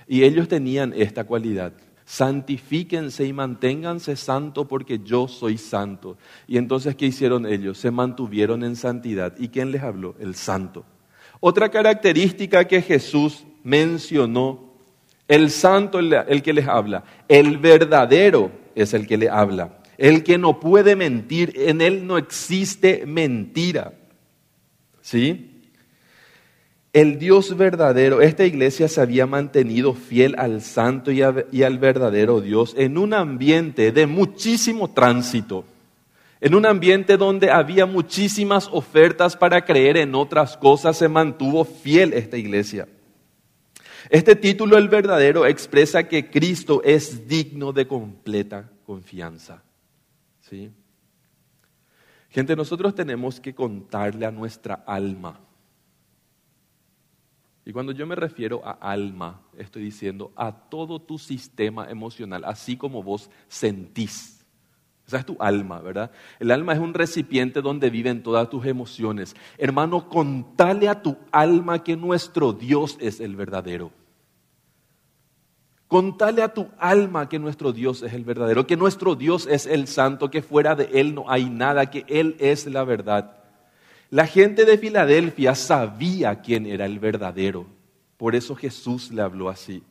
Y 0.07 0.23
ellos 0.23 0.47
tenían 0.47 0.93
esta 0.95 1.23
cualidad 1.23 1.73
santifíquense 2.05 3.25
y 3.25 3.33
manténganse 3.33 4.15
santo 4.15 4.67
porque 4.67 4.99
yo 4.99 5.27
soy 5.27 5.57
santo. 5.57 6.17
Y 6.47 6.57
entonces, 6.57 6.95
¿qué 6.95 7.07
hicieron 7.07 7.45
ellos? 7.45 7.79
Se 7.79 7.91
mantuvieron 7.91 8.63
en 8.63 8.75
santidad. 8.75 9.33
¿Y 9.37 9.49
quién 9.49 9.71
les 9.71 9.81
habló? 9.81 10.15
El 10.19 10.35
santo. 10.35 10.85
Otra 11.39 11.69
característica 11.69 12.65
que 12.65 12.81
Jesús 12.81 13.45
mencionó, 13.63 14.73
el 15.27 15.49
santo 15.49 15.99
el 15.99 16.43
que 16.43 16.53
les 16.53 16.67
habla, 16.67 17.03
el 17.27 17.57
verdadero 17.57 18.51
es 18.75 18.93
el 18.93 19.07
que 19.07 19.17
le 19.17 19.27
habla, 19.27 19.79
el 19.97 20.23
que 20.23 20.37
no 20.37 20.59
puede 20.59 20.95
mentir, 20.95 21.53
en 21.55 21.81
él 21.81 22.07
no 22.07 22.17
existe 22.17 23.05
mentira. 23.05 23.93
¿Sí? 25.01 25.55
el 26.95 27.19
Dios 27.19 27.57
verdadero, 27.57 28.21
esta 28.21 28.45
iglesia 28.45 28.87
se 28.87 29.01
había 29.01 29.25
mantenido 29.25 29.93
fiel 29.93 30.33
al 30.37 30.61
santo 30.61 31.11
y, 31.11 31.21
al 31.21 31.77
verdadero 31.77 32.39
Dios 32.39 32.73
en 32.77 32.97
un 32.97 33.13
ambiente 33.13 33.91
de 33.91 34.07
muchísimo 34.07 34.89
tránsito, 34.91 35.65
en 36.39 36.55
un 36.55 36.65
ambiente 36.65 37.17
donde 37.17 37.51
había 37.51 37.85
muchísimas 37.85 38.69
ofertas 38.71 39.35
para 39.35 39.65
creer 39.65 39.97
en 39.97 40.15
otras 40.15 40.55
cosas, 40.55 40.95
se 40.95 41.09
mantuvo 41.09 41.65
fiel 41.65 42.13
esta 42.13 42.37
iglesia. 42.37 42.87
Este 44.09 44.37
título, 44.37 44.77
el 44.77 44.87
verdadero, 44.87 45.45
expresa 45.45 46.07
que 46.07 46.29
Cristo 46.29 46.81
es 46.85 47.27
digno 47.27 47.73
de 47.73 47.87
completa 47.87 48.69
confianza. 48.85 49.63
¿Sí? 50.49 50.71
Gente, 52.29 52.55
nosotros 52.55 52.93
tenemos 52.95 53.39
que 53.39 53.53
contarle 53.53 54.25
a 54.25 54.31
nuestra 54.31 54.75
alma 54.85 55.39
y 57.65 57.73
cuando 57.73 57.91
yo 57.91 58.05
me 58.05 58.15
refiero 58.15 58.61
a 58.63 58.73
alma, 58.73 59.41
estoy 59.57 59.83
diciendo 59.83 60.31
a 60.35 60.51
todo 60.51 61.01
tu 61.01 61.17
sistema 61.17 61.89
emocional, 61.89 62.43
así 62.45 62.77
como 62.77 63.01
vos 63.01 63.31
sentís. 63.47 64.45
Esa 65.07 65.17
es 65.17 65.25
tu 65.25 65.35
alma, 65.39 65.81
¿verdad? 65.81 66.11
El 66.39 66.51
alma 66.51 66.73
es 66.73 66.79
un 66.79 66.93
recipiente 66.93 67.61
donde 67.61 67.89
viven 67.89 68.21
todas 68.21 68.49
tus 68.49 68.65
emociones. 68.65 69.35
Hermano, 69.57 70.09
contale 70.09 70.87
a 70.87 71.01
tu 71.01 71.17
alma 71.31 71.83
que 71.83 71.97
nuestro 71.97 72.53
Dios 72.53 72.97
es 72.99 73.19
el 73.19 73.35
verdadero. 73.35 73.91
Contale 75.87 76.41
a 76.41 76.53
tu 76.53 76.67
alma 76.79 77.29
que 77.29 77.37
nuestro 77.37 77.71
Dios 77.71 78.01
es 78.01 78.13
el 78.13 78.23
verdadero, 78.23 78.65
que 78.65 78.75
nuestro 78.75 79.15
Dios 79.15 79.47
es 79.49 79.67
el 79.67 79.87
santo, 79.87 80.31
que 80.31 80.41
fuera 80.41 80.75
de 80.75 80.89
Él 80.93 81.13
no 81.13 81.29
hay 81.29 81.49
nada, 81.49 81.91
que 81.91 82.05
Él 82.07 82.35
es 82.39 82.65
la 82.65 82.83
verdad. 82.83 83.37
La 84.09 84.25
gente 84.25 84.65
de 84.65 84.77
Filadelfia 84.77 85.53
sabía 85.55 86.41
quién 86.41 86.65
era 86.65 86.85
el 86.85 86.99
verdadero. 86.99 87.67
Por 88.17 88.35
eso 88.35 88.55
Jesús 88.55 89.11
le 89.11 89.21
habló 89.21 89.49
así. 89.49 89.83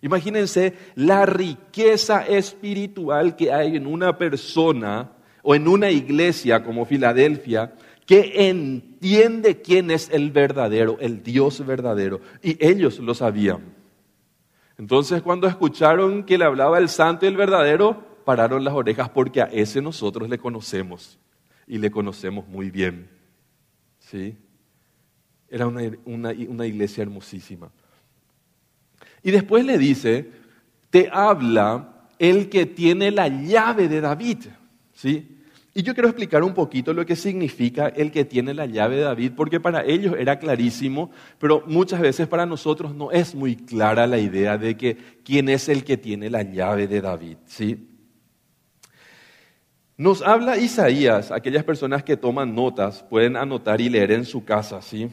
Imagínense 0.00 0.74
la 0.94 1.26
riqueza 1.26 2.24
espiritual 2.24 3.36
que 3.36 3.52
hay 3.52 3.76
en 3.76 3.86
una 3.86 4.16
persona 4.16 5.10
o 5.42 5.54
en 5.54 5.66
una 5.66 5.90
iglesia 5.90 6.62
como 6.62 6.86
Filadelfia 6.86 7.74
que 8.06 8.48
entiende 8.48 9.60
quién 9.60 9.90
es 9.90 10.08
el 10.10 10.30
verdadero, 10.30 10.96
el 11.00 11.22
Dios 11.22 11.66
verdadero. 11.66 12.20
Y 12.42 12.64
ellos 12.64 12.98
lo 13.00 13.12
sabían. 13.14 13.77
Entonces 14.78 15.22
cuando 15.22 15.48
escucharon 15.48 16.24
que 16.24 16.38
le 16.38 16.44
hablaba 16.44 16.78
el 16.78 16.88
santo 16.88 17.26
y 17.26 17.28
el 17.28 17.36
verdadero, 17.36 18.00
pararon 18.24 18.64
las 18.64 18.74
orejas 18.74 19.08
porque 19.10 19.42
a 19.42 19.46
ese 19.46 19.82
nosotros 19.82 20.28
le 20.28 20.38
conocemos 20.38 21.18
y 21.66 21.78
le 21.78 21.90
conocemos 21.90 22.46
muy 22.48 22.70
bien. 22.70 23.10
¿sí? 23.98 24.36
Era 25.48 25.66
una, 25.66 26.32
iglesia 26.32 27.02
hermosísima. 27.02 27.70
Y 29.22 29.30
después 29.32 29.64
le 29.64 29.78
dice, 29.78 30.30
te 30.90 31.10
habla 31.12 32.06
el 32.18 32.48
que 32.48 32.66
tiene 32.66 33.10
la 33.10 33.28
llave 33.28 33.88
de 33.88 34.00
David, 34.00 34.38
¿sí? 34.92 35.37
Y 35.78 35.84
yo 35.84 35.94
quiero 35.94 36.08
explicar 36.08 36.42
un 36.42 36.54
poquito 36.54 36.92
lo 36.92 37.06
que 37.06 37.14
significa 37.14 37.86
el 37.86 38.10
que 38.10 38.24
tiene 38.24 38.52
la 38.52 38.66
llave 38.66 38.96
de 38.96 39.02
David, 39.02 39.34
porque 39.36 39.60
para 39.60 39.84
ellos 39.84 40.16
era 40.18 40.36
clarísimo, 40.36 41.12
pero 41.38 41.62
muchas 41.68 42.00
veces 42.00 42.26
para 42.26 42.46
nosotros 42.46 42.96
no 42.96 43.12
es 43.12 43.32
muy 43.32 43.54
clara 43.54 44.08
la 44.08 44.18
idea 44.18 44.58
de 44.58 44.76
que 44.76 44.96
quién 45.22 45.48
es 45.48 45.68
el 45.68 45.84
que 45.84 45.96
tiene 45.96 46.30
la 46.30 46.42
llave 46.42 46.88
de 46.88 47.00
David, 47.00 47.36
¿sí? 47.46 47.90
Nos 49.96 50.20
habla 50.22 50.58
Isaías, 50.58 51.30
aquellas 51.30 51.62
personas 51.62 52.02
que 52.02 52.16
toman 52.16 52.56
notas 52.56 53.04
pueden 53.04 53.36
anotar 53.36 53.80
y 53.80 53.88
leer 53.88 54.10
en 54.10 54.24
su 54.24 54.44
casa, 54.44 54.82
¿sí? 54.82 55.08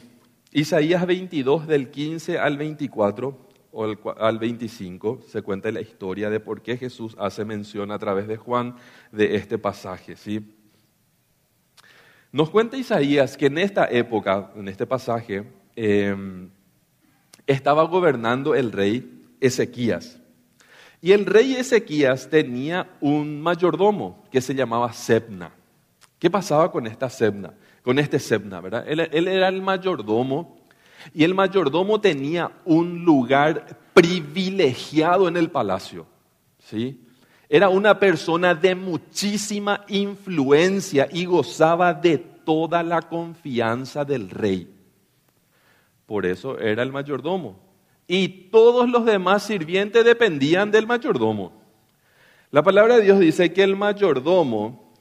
Isaías 0.50 1.06
22 1.06 1.68
del 1.68 1.92
15 1.92 2.40
al 2.40 2.56
24, 2.56 3.46
o 3.70 3.84
al, 3.84 3.98
al 4.18 4.38
25 4.40 5.20
se 5.28 5.42
cuenta 5.42 5.70
la 5.70 5.82
historia 5.82 6.30
de 6.30 6.40
por 6.40 6.62
qué 6.62 6.76
Jesús 6.76 7.14
hace 7.20 7.44
mención 7.44 7.92
a 7.92 7.98
través 7.98 8.26
de 8.26 8.36
Juan 8.36 8.74
de 9.12 9.36
este 9.36 9.58
pasaje. 9.58 10.16
¿sí? 10.16 10.55
Nos 12.32 12.50
cuenta 12.50 12.76
Isaías 12.76 13.36
que 13.36 13.46
en 13.46 13.58
esta 13.58 13.86
época, 13.86 14.52
en 14.56 14.68
este 14.68 14.86
pasaje, 14.86 15.44
em, 15.74 16.50
estaba 17.46 17.84
gobernando 17.84 18.54
el 18.54 18.72
rey 18.72 19.24
Ezequías. 19.40 20.18
Y 21.00 21.12
el 21.12 21.26
rey 21.26 21.54
Ezequías 21.54 22.28
tenía 22.28 22.90
un 23.00 23.40
mayordomo 23.40 24.24
que 24.30 24.40
se 24.40 24.54
llamaba 24.54 24.92
Sebna. 24.92 25.52
¿Qué 26.18 26.30
pasaba 26.30 26.72
con 26.72 26.86
esta 26.86 27.08
Sebna? 27.08 27.54
Con 27.82 27.98
este 27.98 28.18
Sebna, 28.18 28.60
¿verdad? 28.60 28.84
Él, 28.88 29.00
él 29.00 29.28
era 29.28 29.48
el 29.48 29.62
mayordomo 29.62 30.58
y 31.14 31.24
el 31.24 31.34
mayordomo 31.34 32.00
tenía 32.00 32.50
un 32.64 33.04
lugar 33.04 33.78
privilegiado 33.94 35.28
en 35.28 35.36
el 35.36 35.50
palacio. 35.50 36.06
¿sí? 36.58 37.05
Era 37.48 37.68
una 37.68 37.98
persona 37.98 38.54
de 38.54 38.74
muchísima 38.74 39.84
influencia 39.88 41.08
y 41.12 41.24
gozaba 41.24 41.94
de 41.94 42.18
toda 42.18 42.82
la 42.82 43.02
confianza 43.02 44.04
del 44.04 44.30
rey. 44.30 44.72
Por 46.06 46.26
eso 46.26 46.58
era 46.58 46.82
el 46.82 46.92
mayordomo. 46.92 47.58
Y 48.08 48.28
todos 48.50 48.88
los 48.88 49.04
demás 49.04 49.42
sirvientes 49.44 50.04
dependían 50.04 50.70
del 50.70 50.86
mayordomo. 50.86 51.52
La 52.50 52.62
palabra 52.62 52.96
de 52.96 53.02
Dios 53.02 53.18
dice 53.18 53.52
que 53.52 53.64
el 53.64 53.76
mayordomo 53.76 54.94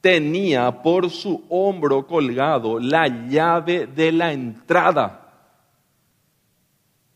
tenía 0.00 0.82
por 0.82 1.10
su 1.10 1.44
hombro 1.48 2.06
colgado 2.06 2.78
la 2.78 3.08
llave 3.28 3.86
de 3.86 4.12
la 4.12 4.32
entrada. 4.32 5.28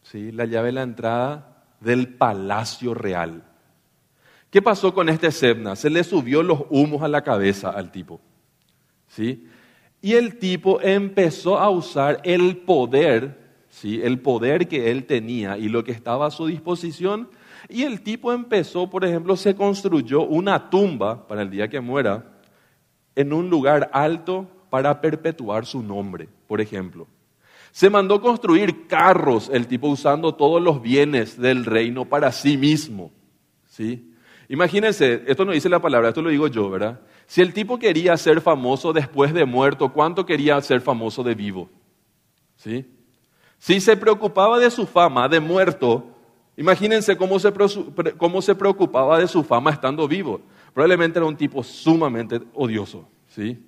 ¿Sí? 0.03 0.33
La 0.33 0.45
llave 0.45 0.67
de 0.67 0.73
la 0.73 0.83
entrada 0.83 1.65
del 1.81 2.09
palacio 2.09 2.95
real. 2.95 3.43
¿Qué 4.55 4.63
pasó 4.63 4.95
con 4.95 5.09
este 5.09 5.33
Sebna? 5.33 5.75
Se 5.75 5.91
le 5.91 6.05
subió 6.05 6.41
los 6.41 6.61
humos 6.71 7.03
a 7.03 7.09
la 7.09 7.25
cabeza 7.25 7.71
al 7.71 7.91
tipo. 7.91 8.21
¿Sí? 9.09 9.49
Y 10.01 10.13
el 10.13 10.39
tipo 10.39 10.81
empezó 10.81 11.59
a 11.59 11.69
usar 11.71 12.21
el 12.23 12.59
poder, 12.59 13.37
¿sí? 13.69 14.01
el 14.01 14.21
poder 14.21 14.69
que 14.69 14.93
él 14.93 15.07
tenía 15.07 15.59
y 15.59 15.69
lo 15.69 15.83
que 15.83 15.91
estaba 15.91 16.27
a 16.27 16.31
su 16.31 16.47
disposición. 16.47 17.31
Y 17.69 17.83
el 17.83 18.03
tipo 18.03 18.33
empezó, 18.33 18.89
por 18.89 19.05
ejemplo, 19.05 19.37
se 19.37 19.57
construyó 19.57 20.23
una 20.23 20.71
tumba 20.71 21.27
para 21.27 21.43
el 21.43 21.51
día 21.51 21.67
que 21.67 21.81
muera 21.81 22.25
en 23.17 23.33
un 23.33 23.51
lugar 23.51 23.91
alto 23.93 24.47
para 24.71 25.01
perpetuar 25.01 25.67
su 25.67 25.83
nombre, 25.83 26.29
por 26.47 26.61
ejemplo. 26.61 27.09
Se 27.73 27.91
mandó 27.91 28.21
construir 28.21 28.87
carros, 28.87 29.51
el 29.53 29.67
tipo 29.67 29.89
usando 29.89 30.37
todos 30.37 30.63
los 30.63 30.81
bienes 30.81 31.41
del 31.41 31.65
reino 31.65 32.05
para 32.05 32.31
sí 32.31 32.57
mismo. 32.57 33.11
¿sí? 33.67 34.14
Imagínense, 34.49 35.23
esto 35.27 35.45
no 35.45 35.53
dice 35.53 35.69
la 35.69 35.81
palabra, 35.81 36.09
esto 36.09 36.23
lo 36.23 36.31
digo 36.31 36.49
yo, 36.49 36.71
¿verdad? 36.71 37.01
Si 37.27 37.41
el 37.41 37.53
tipo 37.53 37.79
quería 37.79 38.17
ser 38.17 38.41
famoso 38.41 38.93
después 38.93 39.33
de 39.33 39.45
muerto, 39.45 39.93
¿cuánto 39.93 40.27
quería 40.27 40.61
ser 40.61 40.81
famoso 40.81 41.23
de 41.23 41.35
vivo? 41.35 41.71
¿Sí? 42.57 42.87
Si 43.59 43.81
se 43.81 43.97
preocupaba 43.97 44.59
de 44.59 44.71
su 44.71 44.87
fama 44.87 45.29
de 45.29 45.41
muerto, 45.41 46.05
imagínense 46.57 47.17
cómo 47.17 47.39
se, 47.39 47.53
cómo 48.19 48.43
se 48.43 48.55
preocupaba 48.55 49.19
de 49.19 49.27
su 49.27 49.43
fama 49.43 49.71
estando 49.71 50.07
vivo. 50.07 50.43
Probablemente 50.75 51.19
era 51.19 51.27
un 51.27 51.37
tipo 51.37 51.63
sumamente 51.63 52.41
odioso, 52.53 53.09
¿sí? 53.29 53.65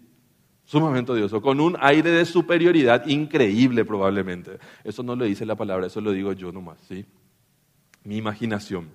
Sumamente 0.65 1.13
odioso, 1.13 1.41
con 1.41 1.61
un 1.61 1.77
aire 1.81 2.11
de 2.11 2.27
superioridad 2.27 3.07
increíble 3.07 3.85
probablemente. 3.85 4.59
Eso 4.85 5.03
no 5.03 5.17
lo 5.17 5.25
dice 5.25 5.47
la 5.47 5.55
palabra, 5.55 5.87
eso 5.87 6.01
lo 6.01 6.11
digo 6.11 6.33
yo 6.33 6.53
nomás, 6.53 6.79
¿sí? 6.89 7.07
Mi 8.03 8.17
imaginación. 8.17 8.91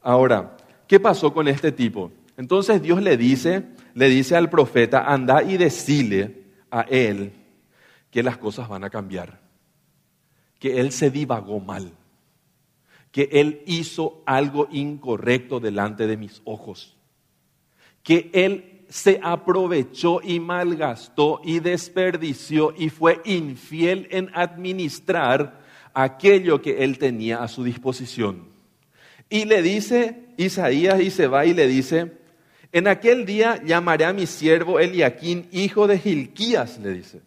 Ahora, 0.00 0.56
¿Qué 0.86 1.00
pasó 1.00 1.32
con 1.32 1.48
este 1.48 1.72
tipo? 1.72 2.12
Entonces 2.36 2.82
Dios 2.82 3.02
le 3.02 3.16
dice, 3.16 3.64
le 3.94 4.08
dice 4.08 4.36
al 4.36 4.50
profeta, 4.50 5.04
anda 5.12 5.42
y 5.42 5.56
decile 5.56 6.44
a 6.70 6.82
él 6.82 7.32
que 8.10 8.22
las 8.22 8.36
cosas 8.36 8.68
van 8.68 8.84
a 8.84 8.90
cambiar, 8.90 9.40
que 10.58 10.80
él 10.80 10.92
se 10.92 11.10
divagó 11.10 11.60
mal, 11.60 11.92
que 13.10 13.28
él 13.32 13.62
hizo 13.66 14.22
algo 14.26 14.68
incorrecto 14.70 15.60
delante 15.60 16.06
de 16.06 16.16
mis 16.16 16.42
ojos, 16.44 16.96
que 18.02 18.30
él 18.32 18.84
se 18.88 19.18
aprovechó 19.22 20.20
y 20.22 20.38
malgastó 20.38 21.40
y 21.42 21.58
desperdició 21.60 22.72
y 22.76 22.90
fue 22.90 23.20
infiel 23.24 24.06
en 24.10 24.30
administrar 24.34 25.60
aquello 25.92 26.62
que 26.62 26.84
él 26.84 26.98
tenía 26.98 27.42
a 27.42 27.48
su 27.48 27.64
disposición. 27.64 28.55
Y 29.28 29.44
le 29.44 29.62
dice 29.62 30.26
Isaías 30.36 31.00
y 31.00 31.10
se 31.10 31.26
va 31.26 31.44
y 31.46 31.54
le 31.54 31.66
dice, 31.66 32.12
en 32.72 32.88
aquel 32.88 33.24
día 33.24 33.62
llamaré 33.64 34.04
a 34.04 34.12
mi 34.12 34.26
siervo 34.26 34.78
Eliaquín, 34.78 35.48
hijo 35.50 35.86
de 35.86 35.98
Gilquías, 35.98 36.78
le 36.78 36.92
dice. 36.92 37.22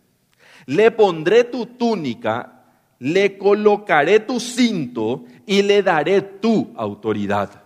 Le 0.65 0.91
pondré 0.91 1.45
tu 1.45 1.65
túnica, 1.65 2.65
le 2.99 3.37
colocaré 3.37 4.19
tu 4.19 4.39
cinto 4.39 5.25
y 5.45 5.61
le 5.61 5.81
daré 5.81 6.21
tu 6.21 6.73
autoridad. 6.75 7.63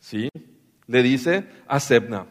¿Sí? 0.00 0.28
Le 0.86 1.02
dice 1.02 1.44
a 1.66 1.78
Sebna. 1.78 2.26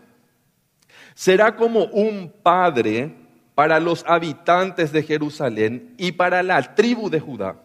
Será 1.14 1.56
como 1.56 1.86
un 1.86 2.32
padre 2.44 3.16
para 3.56 3.80
los 3.80 4.04
habitantes 4.08 4.92
de 4.92 5.04
Jerusalén 5.04 5.96
y 5.98 6.12
para 6.12 6.44
la 6.44 6.76
tribu 6.76 7.10
de 7.10 7.20
Judá. 7.20 7.60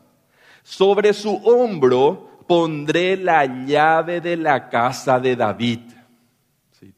Sobre 0.62 1.12
su 1.12 1.34
hombro 1.44 2.30
pondré 2.52 3.16
la 3.16 3.46
llave 3.64 4.20
de 4.20 4.36
la 4.36 4.68
casa 4.68 5.18
de 5.18 5.36
David. 5.36 5.80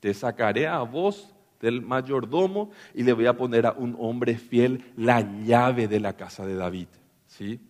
Te 0.00 0.12
sacaré 0.12 0.66
a 0.66 0.80
vos 0.80 1.32
del 1.60 1.80
mayordomo 1.80 2.72
y 2.92 3.04
le 3.04 3.12
voy 3.12 3.26
a 3.26 3.36
poner 3.36 3.64
a 3.64 3.70
un 3.70 3.94
hombre 4.00 4.36
fiel 4.36 4.92
la 4.96 5.20
llave 5.20 5.86
de 5.86 6.00
la 6.00 6.14
casa 6.14 6.44
de 6.44 6.56
David. 6.56 6.88
¿Sí? 7.28 7.60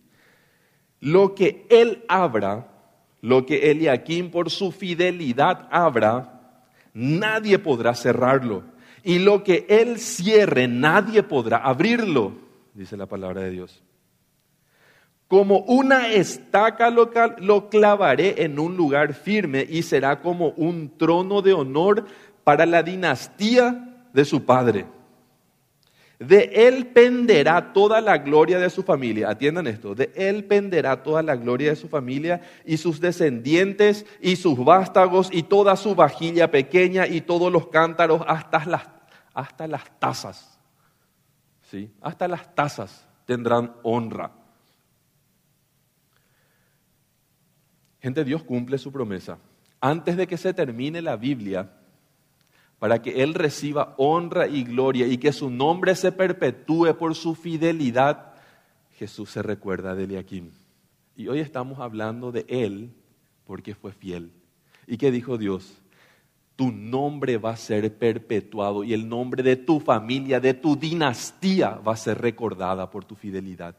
Lo 0.99 1.35
que 1.35 1.67
él 1.69 2.03
abra, 2.07 2.67
lo 3.21 3.45
que 3.45 3.69
Eliaquín 3.69 4.31
por 4.31 4.49
su 4.49 4.71
fidelidad 4.71 5.67
abra, 5.69 6.63
nadie 6.91 7.59
podrá 7.59 7.93
cerrarlo. 7.93 8.63
Y 9.03 9.19
lo 9.19 9.43
que 9.43 9.67
él 9.69 9.99
cierre, 9.99 10.67
nadie 10.67 11.21
podrá 11.21 11.57
abrirlo, 11.57 12.33
dice 12.73 12.97
la 12.97 13.05
palabra 13.05 13.41
de 13.41 13.51
Dios. 13.51 13.84
Como 15.27 15.59
una 15.59 16.09
estaca 16.09 16.89
lo, 16.89 17.11
lo 17.39 17.69
clavaré 17.69 18.43
en 18.43 18.59
un 18.59 18.77
lugar 18.77 19.13
firme 19.13 19.65
y 19.67 19.81
será 19.81 20.21
como 20.21 20.49
un 20.49 20.97
trono 20.97 21.41
de 21.41 21.53
honor 21.53 22.05
para 22.43 22.65
la 22.65 22.83
dinastía 22.83 24.05
de 24.13 24.23
su 24.23 24.45
padre. 24.45 24.85
De 26.19 26.49
él 26.53 26.87
penderá 26.87 27.73
toda 27.73 27.99
la 27.99 28.17
gloria 28.19 28.57
de 28.57 28.69
su 28.69 28.83
familia. 28.83 29.29
Atiendan 29.29 29.67
esto. 29.67 29.95
De 29.95 30.11
él 30.15 30.45
penderá 30.45 31.03
toda 31.03 31.21
la 31.21 31.35
gloria 31.35 31.71
de 31.71 31.75
su 31.75 31.89
familia 31.89 32.41
y 32.63 32.77
sus 32.77 33.01
descendientes 33.01 34.05
y 34.21 34.37
sus 34.37 34.63
vástagos 34.63 35.29
y 35.31 35.43
toda 35.43 35.75
su 35.75 35.93
vajilla 35.93 36.49
pequeña 36.51 37.05
y 37.05 37.21
todos 37.21 37.51
los 37.51 37.67
cántaros 37.67 38.21
hasta 38.27 38.65
las, 38.65 38.83
hasta 39.33 39.67
las 39.67 39.83
tazas. 39.99 40.57
¿Sí? 41.63 41.91
Hasta 41.99 42.27
las 42.27 42.55
tazas 42.55 43.05
tendrán 43.25 43.73
honra. 43.83 44.31
Gente, 48.05 48.23
Dios 48.23 48.43
cumple 48.43 48.77
su 48.77 48.91
promesa. 48.91 49.39
Antes 49.81 50.15
de 50.15 50.27
que 50.27 50.37
se 50.37 50.53
termine 50.53 51.01
la 51.01 51.15
Biblia, 51.15 51.71
para 52.77 53.01
que 53.01 53.23
Él 53.23 53.33
reciba 53.33 53.95
honra 53.97 54.45
y 54.45 54.63
gloria 54.63 55.07
y 55.07 55.17
que 55.17 55.33
su 55.33 55.49
nombre 55.49 55.95
se 55.95 56.11
perpetúe 56.11 56.95
por 56.99 57.15
su 57.15 57.33
fidelidad, 57.33 58.35
Jesús 58.99 59.31
se 59.31 59.41
recuerda 59.41 59.95
de 59.95 60.03
Eliakim. 60.03 60.51
Y 61.15 61.29
hoy 61.29 61.39
estamos 61.39 61.79
hablando 61.79 62.31
de 62.31 62.45
Él 62.47 62.93
porque 63.43 63.73
fue 63.73 63.91
fiel. 63.91 64.31
¿Y 64.85 64.97
qué 64.97 65.09
dijo 65.09 65.39
Dios? 65.39 65.81
Tu 66.55 66.71
nombre 66.71 67.39
va 67.39 67.53
a 67.53 67.57
ser 67.57 67.91
perpetuado 67.97 68.83
y 68.83 68.93
el 68.93 69.09
nombre 69.09 69.41
de 69.41 69.55
tu 69.55 69.79
familia, 69.79 70.39
de 70.39 70.53
tu 70.53 70.75
dinastía, 70.75 71.71
va 71.71 71.93
a 71.93 71.97
ser 71.97 72.21
recordada 72.21 72.87
por 72.91 73.03
tu 73.03 73.15
fidelidad. 73.15 73.75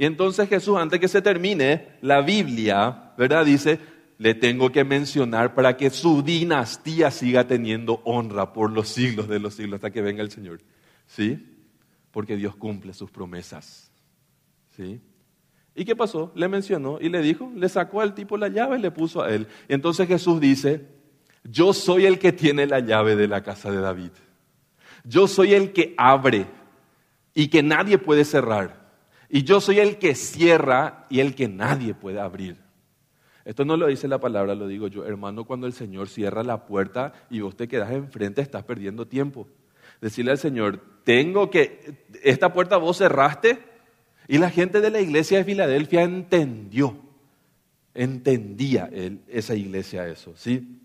Y 0.00 0.06
entonces 0.06 0.48
Jesús, 0.48 0.76
antes 0.78 1.00
que 1.00 1.08
se 1.08 1.20
termine 1.20 1.88
la 2.02 2.20
Biblia, 2.20 3.12
¿verdad? 3.18 3.44
Dice, 3.44 3.80
le 4.16 4.32
tengo 4.32 4.70
que 4.70 4.84
mencionar 4.84 5.56
para 5.56 5.76
que 5.76 5.90
su 5.90 6.22
dinastía 6.22 7.10
siga 7.10 7.48
teniendo 7.48 8.00
honra 8.04 8.52
por 8.52 8.70
los 8.70 8.90
siglos 8.90 9.26
de 9.26 9.40
los 9.40 9.54
siglos 9.54 9.78
hasta 9.78 9.90
que 9.90 10.00
venga 10.00 10.22
el 10.22 10.30
Señor. 10.30 10.60
¿Sí? 11.08 11.44
Porque 12.12 12.36
Dios 12.36 12.54
cumple 12.54 12.94
sus 12.94 13.10
promesas. 13.10 13.90
¿Sí? 14.76 15.00
¿Y 15.74 15.84
qué 15.84 15.96
pasó? 15.96 16.30
Le 16.36 16.46
mencionó 16.46 16.98
y 17.00 17.08
le 17.08 17.20
dijo, 17.20 17.50
le 17.56 17.68
sacó 17.68 18.00
al 18.00 18.14
tipo 18.14 18.36
la 18.36 18.46
llave 18.46 18.78
y 18.78 18.82
le 18.82 18.92
puso 18.92 19.22
a 19.24 19.34
él. 19.34 19.48
Y 19.68 19.74
entonces 19.74 20.06
Jesús 20.06 20.40
dice, 20.40 20.86
yo 21.42 21.72
soy 21.72 22.06
el 22.06 22.20
que 22.20 22.30
tiene 22.30 22.68
la 22.68 22.78
llave 22.78 23.16
de 23.16 23.26
la 23.26 23.42
casa 23.42 23.72
de 23.72 23.80
David. 23.80 24.12
Yo 25.02 25.26
soy 25.26 25.54
el 25.54 25.72
que 25.72 25.96
abre 25.98 26.46
y 27.34 27.48
que 27.48 27.64
nadie 27.64 27.98
puede 27.98 28.24
cerrar. 28.24 28.87
Y 29.28 29.44
yo 29.44 29.60
soy 29.60 29.78
el 29.78 29.98
que 29.98 30.14
cierra 30.14 31.06
y 31.10 31.20
el 31.20 31.34
que 31.34 31.48
nadie 31.48 31.94
puede 31.94 32.20
abrir. 32.20 32.56
Esto 33.44 33.64
no 33.64 33.76
lo 33.76 33.86
dice 33.86 34.08
la 34.08 34.18
palabra, 34.18 34.54
lo 34.54 34.66
digo 34.66 34.88
yo. 34.88 35.04
Hermano, 35.04 35.44
cuando 35.44 35.66
el 35.66 35.72
Señor 35.72 36.08
cierra 36.08 36.42
la 36.42 36.66
puerta 36.66 37.12
y 37.30 37.40
vos 37.40 37.56
te 37.56 37.68
quedas 37.68 37.90
enfrente, 37.92 38.40
estás 38.40 38.64
perdiendo 38.64 39.06
tiempo. 39.06 39.48
Decirle 40.00 40.32
al 40.32 40.38
Señor, 40.38 40.82
tengo 41.04 41.50
que, 41.50 42.06
esta 42.22 42.52
puerta 42.52 42.76
vos 42.76 42.98
cerraste. 42.98 43.58
Y 44.28 44.38
la 44.38 44.50
gente 44.50 44.80
de 44.80 44.90
la 44.90 45.00
iglesia 45.00 45.38
de 45.38 45.44
Filadelfia 45.44 46.02
entendió, 46.02 46.96
entendía 47.94 48.90
esa 49.28 49.54
iglesia 49.54 50.06
eso, 50.06 50.34
¿sí? 50.36 50.78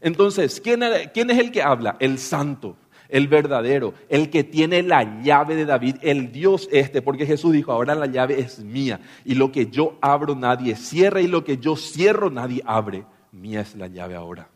Entonces, 0.00 0.60
¿quién, 0.60 0.80
¿quién 1.14 1.30
es 1.30 1.38
el 1.38 1.52
que 1.52 1.62
habla? 1.62 1.96
El 2.00 2.18
santo 2.18 2.76
el 3.08 3.28
verdadero, 3.28 3.94
el 4.08 4.30
que 4.30 4.44
tiene 4.44 4.82
la 4.82 5.22
llave 5.22 5.56
de 5.56 5.64
David, 5.64 5.96
el 6.02 6.30
Dios 6.30 6.68
este, 6.70 7.02
porque 7.02 7.26
Jesús 7.26 7.52
dijo, 7.52 7.72
ahora 7.72 7.94
la 7.94 8.06
llave 8.06 8.40
es 8.40 8.60
mía, 8.60 9.00
y 9.24 9.34
lo 9.34 9.50
que 9.50 9.66
yo 9.66 9.98
abro 10.00 10.34
nadie 10.34 10.76
cierra, 10.76 11.20
y 11.20 11.26
lo 11.26 11.44
que 11.44 11.58
yo 11.58 11.76
cierro 11.76 12.30
nadie 12.30 12.62
abre, 12.66 13.04
mía 13.32 13.62
es 13.62 13.74
la 13.74 13.86
llave 13.86 14.14
ahora, 14.14 14.48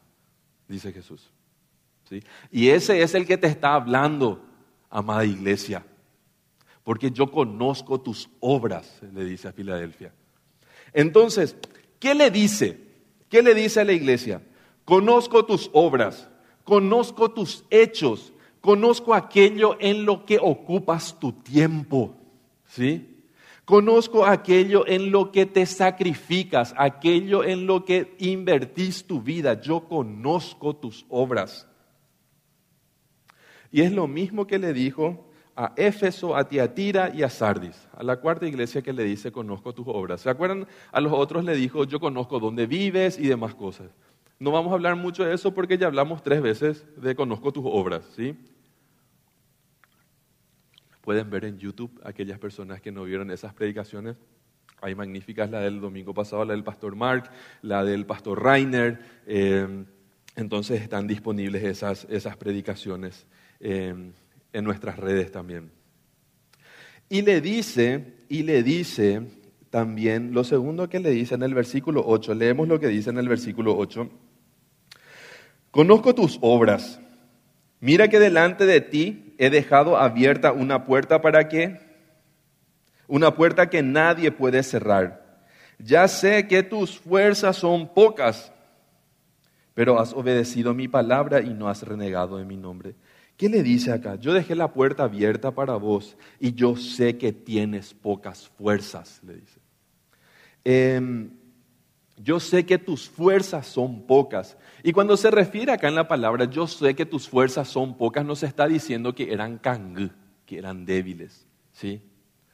dice 0.69 0.93
Jesús. 0.93 1.31
¿Sí? 2.09 2.23
Y 2.51 2.69
ese 2.69 3.03
es 3.03 3.15
el 3.15 3.27
que 3.27 3.39
te 3.39 3.47
está 3.47 3.75
hablando, 3.75 4.45
amada 4.91 5.25
iglesia, 5.25 5.85
porque 6.85 7.11
yo 7.11 7.31
conozco 7.31 8.01
tus 8.01 8.29
obras, 8.41 9.01
le 9.15 9.25
dice 9.25 9.49
a 9.49 9.53
Filadelfia. 9.53 10.13
Entonces, 10.93 11.57
¿qué 11.99 12.15
le 12.15 12.31
dice? 12.31 12.79
¿Qué 13.29 13.43
le 13.43 13.55
dice 13.55 13.81
a 13.81 13.85
la 13.85 13.93
iglesia? 13.93 14.43
Conozco 14.85 15.47
tus 15.47 15.71
obras, 15.73 16.29
conozco 16.65 17.31
tus 17.31 17.65
hechos, 17.71 18.33
Conozco 18.63 19.13
aquello 19.13 19.77
en 19.81 20.07
lo 20.07 20.25
que 20.25 20.39
ocupas 20.41 21.19
tu 21.19 21.33
tiempo, 21.33 22.15
¿sí? 22.65 23.27
Conozco 23.65 24.25
aquello 24.25 24.87
en 24.87 25.11
lo 25.11 25.33
que 25.33 25.47
te 25.47 25.67
sacrificas, 25.67 26.73
aquello 26.77 27.43
en 27.43 27.67
lo 27.67 27.85
que 27.85 28.15
invertís 28.19 29.05
tu 29.05 29.21
vida. 29.21 29.61
Yo 29.61 29.89
conozco 29.89 30.77
tus 30.77 31.05
obras. 31.09 31.69
Y 33.73 33.81
es 33.81 33.91
lo 33.91 34.07
mismo 34.07 34.47
que 34.47 34.61
le 34.61 34.73
dijo 34.73 35.29
a 35.57 35.73
Éfeso, 35.77 36.37
a 36.37 36.49
Tiatira 36.49 37.11
y 37.13 37.25
a 37.25 37.31
Sardis, 37.31 37.89
a 37.97 38.05
la 38.05 38.19
cuarta 38.19 38.47
iglesia 38.47 38.81
que 38.83 38.93
le 38.93 39.03
dice, 39.03 39.33
conozco 39.33 39.73
tus 39.73 39.89
obras. 39.89 40.21
¿Se 40.21 40.31
acuerdan? 40.31 40.69
A 40.93 41.01
los 41.01 41.13
otros 41.13 41.45
le 41.45 41.57
dijo, 41.57 41.85
yo 41.85 41.99
conozco 41.99 42.39
dónde 42.39 42.67
vives 42.67 43.19
y 43.19 43.27
demás 43.27 43.57
cosas. 43.57 43.91
No 44.39 44.51
vamos 44.51 44.71
a 44.71 44.75
hablar 44.75 44.97
mucho 44.97 45.25
de 45.25 45.35
eso 45.35 45.53
porque 45.53 45.79
ya 45.79 45.89
hablamos 45.89 46.23
tres 46.23 46.43
veces 46.43 46.85
de 46.97 47.15
conozco 47.15 47.53
tus 47.53 47.65
obras, 47.67 48.05
¿sí? 48.17 48.37
Pueden 51.03 51.29
ver 51.31 51.45
en 51.45 51.59
YouTube 51.59 52.01
aquellas 52.05 52.39
personas 52.39 52.81
que 52.81 52.93
no 52.93 53.05
vieron 53.05 53.31
esas 53.31 53.53
predicaciones. 53.53 54.17
Hay 54.81 54.95
magníficas, 54.95 55.51
la 55.51 55.61
del 55.61 55.81
domingo 55.81 56.15
pasado, 56.15 56.45
la 56.45 56.55
del 56.55 56.65
pastor 56.65 56.97
Mark, 56.97 57.31
la 57.61 57.85
del 57.85 58.07
pastor 58.07 58.43
Rainer. 58.43 59.01
Eh, 59.27 59.85
entonces 60.37 60.81
están 60.81 61.07
disponibles 61.07 61.65
esas, 61.65 62.07
esas 62.09 62.37
predicaciones 62.37 63.27
eh, 63.61 63.95
en 64.53 64.65
nuestras 64.65 64.97
redes 64.97 65.31
también. 65.31 65.73
Y 67.09 67.23
le 67.23 67.41
dice, 67.41 68.15
y 68.29 68.45
le 68.45 68.63
dice 68.63 69.23
también, 69.71 70.33
lo 70.33 70.45
segundo 70.45 70.89
que 70.89 71.01
le 71.01 71.11
dice 71.11 71.35
en 71.35 71.43
el 71.43 71.53
versículo 71.53 72.05
8, 72.07 72.35
leemos 72.35 72.69
lo 72.69 72.79
que 72.79 72.89
dice 72.89 73.11
en 73.11 73.19
el 73.19 73.29
versículo 73.29 73.77
8. 73.77 74.09
Conozco 75.71 76.15
tus 76.15 76.39
obras. 76.43 77.01
Mira 77.81 78.09
que 78.09 78.21
delante 78.21 78.67
de 78.67 78.81
ti 78.81 79.32
he 79.43 79.51
dejado 79.51 79.97
abierta 79.97 80.53
una 80.53 80.85
puerta 80.85 81.21
para 81.21 81.49
qué? 81.49 81.81
Una 83.09 83.35
puerta 83.35 83.69
que 83.69 83.83
nadie 83.83 84.31
puede 84.31 84.63
cerrar. 84.63 85.43
Ya 85.81 86.07
sé 86.07 86.47
que 86.47 86.63
tus 86.63 87.01
fuerzas 87.01 87.57
son 87.57 87.93
pocas, 87.93 88.53
pero 89.75 89.99
has 89.99 90.13
obedecido 90.13 90.75
mi 90.75 90.87
palabra 90.87 91.41
y 91.41 91.55
no 91.55 91.69
has 91.69 91.83
renegado 91.83 92.39
de 92.39 92.45
mi 92.45 92.57
nombre. 92.57 92.95
¿Qué 93.37 93.49
le 93.49 93.65
dice 93.65 93.91
acá? 93.91 94.15
Yo 94.15 94.33
dejé 94.33 94.55
la 94.55 94.73
puerta 94.73 95.03
abierta 95.03 95.51
para 95.51 95.75
vos 95.75 96.17
y 96.39 96.53
yo 96.53 96.77
sé 96.77 97.19
que 97.19 97.33
tienes 97.33 97.95
pocas 97.95 98.49
fuerzas, 98.49 99.21
le 99.27 99.35
dice. 99.35 99.61
Em, 100.63 101.31
yo 102.17 102.41
sé 102.41 102.67
que 102.67 102.79
tus 102.79 103.09
fuerzas 103.09 103.67
son 103.67 104.07
pocas. 104.07 104.57
Y 104.83 104.93
cuando 104.93 105.17
se 105.17 105.31
refiere 105.31 105.73
acá 105.73 105.89
en 105.89 105.95
la 105.95 106.09
palabra, 106.09 106.45
yo 106.45 106.67
sé 106.67 106.95
que 106.95 107.07
tus 107.07 107.29
fuerzas 107.29 107.69
son 107.69 107.97
pocas, 107.97 108.25
no 108.25 108.37
se 108.37 108.47
está 108.47 108.69
diciendo 108.69 109.15
que 109.15 109.33
eran 109.33 109.59
kang, 109.59 110.11
que 110.47 110.59
eran 110.59 110.85
débiles. 110.85 111.47
¿sí? 111.73 112.03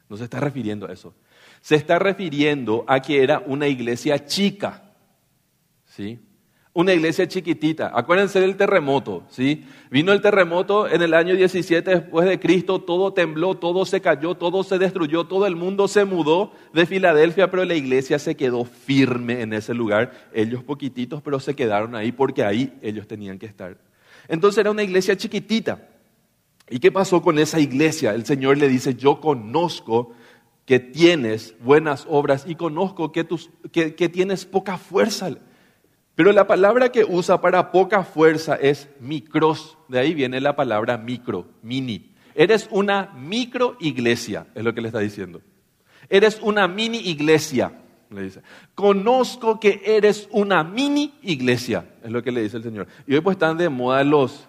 No 0.09 0.16
se 0.16 0.25
está 0.25 0.40
refiriendo 0.40 0.87
a 0.87 0.92
eso. 0.92 1.14
Se 1.61 1.75
está 1.75 1.99
refiriendo 1.99 2.85
a 2.87 3.01
que 3.01 3.23
era 3.23 3.40
una 3.40 3.66
iglesia 3.66 4.25
chica. 4.25 4.94
¿sí? 5.87 6.18
Una 6.79 6.95
iglesia 6.95 7.27
chiquitita. 7.27 7.91
Acuérdense 7.93 8.41
del 8.41 8.57
terremoto, 8.57 9.25
¿sí? 9.31 9.64
Vino 9.91 10.12
el 10.12 10.21
terremoto 10.21 10.87
en 10.88 11.03
el 11.03 11.12
año 11.12 11.35
17 11.35 11.91
después 11.91 12.29
de 12.29 12.38
Cristo, 12.38 12.81
todo 12.81 13.12
tembló, 13.12 13.57
todo 13.57 13.85
se 13.85 14.01
cayó, 14.01 14.37
todo 14.37 14.62
se 14.62 14.79
destruyó, 14.79 15.25
todo 15.25 15.49
el 15.49 15.57
mundo 15.57 15.88
se 15.88 16.05
mudó 16.05 16.53
de 16.73 16.87
Filadelfia, 16.87 17.51
pero 17.51 17.64
la 17.64 17.75
iglesia 17.75 18.21
se 18.21 18.37
quedó 18.37 18.64
firme 18.64 19.43
en 19.43 19.55
ese 19.55 19.75
lugar. 19.75 20.12
Ellos 20.33 20.62
poquititos, 20.62 21.21
pero 21.21 21.41
se 21.41 21.57
quedaron 21.57 21.97
ahí 21.97 22.12
porque 22.12 22.45
ahí 22.45 22.73
ellos 22.81 23.09
tenían 23.09 23.41
que 23.41 23.47
estar. 23.47 23.77
Entonces 24.29 24.59
era 24.59 24.71
una 24.71 24.85
iglesia 24.85 25.17
chiquitita. 25.17 25.85
¿Y 26.71 26.79
qué 26.79 26.93
pasó 26.93 27.21
con 27.23 27.41
esa 27.41 27.59
iglesia? 27.59 28.14
El 28.14 28.25
Señor 28.25 28.57
le 28.57 28.69
dice, 28.69 28.95
yo 28.95 29.21
conozco 29.21 30.12
que 30.64 30.79
tienes 30.79 31.57
buenas 31.59 32.07
obras 32.09 32.45
y 32.47 32.55
conozco 32.55 33.11
que, 33.11 33.27
que 33.73 34.09
tienes 34.09 34.45
poca 34.45 34.79
fuerza. 34.79 35.31
Pero 36.18 36.33
la 36.33 36.48
palabra 36.48 36.90
que 36.90 37.04
usa 37.04 37.40
para 37.40 37.70
poca 37.70 38.02
fuerza 38.02 38.57
es 38.57 38.88
micros. 38.98 39.78
De 39.87 40.00
ahí 40.00 40.14
viene 40.14 40.40
la 40.40 40.57
palabra 40.57 40.98
micro, 40.98 41.46
mini. 41.62 42.11
Eres 42.35 42.66
una 42.72 43.12
micro 43.16 43.76
iglesia, 43.78 44.48
es 44.57 44.64
lo 44.64 44.74
que 44.74 44.81
le 44.81 44.88
está 44.88 44.98
diciendo. 44.98 45.40
Eres 46.09 46.40
una 46.42 46.66
mini 46.66 46.98
iglesia, 46.98 47.70
le 48.11 48.22
dice. 48.22 48.42
Conozco 48.74 49.61
que 49.61 49.81
eres 49.85 50.28
una 50.33 50.64
mini 50.64 51.14
iglesia, 51.22 51.88
es 52.02 52.11
lo 52.11 52.20
que 52.20 52.33
le 52.33 52.42
dice 52.42 52.57
el 52.57 52.64
Señor. 52.64 52.88
Y 53.07 53.14
hoy 53.14 53.20
pues 53.20 53.37
están 53.37 53.57
de 53.57 53.68
moda 53.68 54.02
los, 54.02 54.48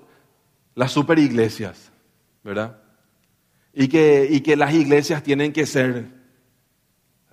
las 0.74 0.92
super 0.92 1.20
iglesias, 1.20 1.92
¿verdad? 2.44 2.82
Y 3.76 3.90
que, 3.90 4.28
y 4.28 4.42
que 4.42 4.56
las 4.56 4.74
iglesias 4.74 5.22
tienen 5.22 5.54
que 5.54 5.68
ser 5.68 6.08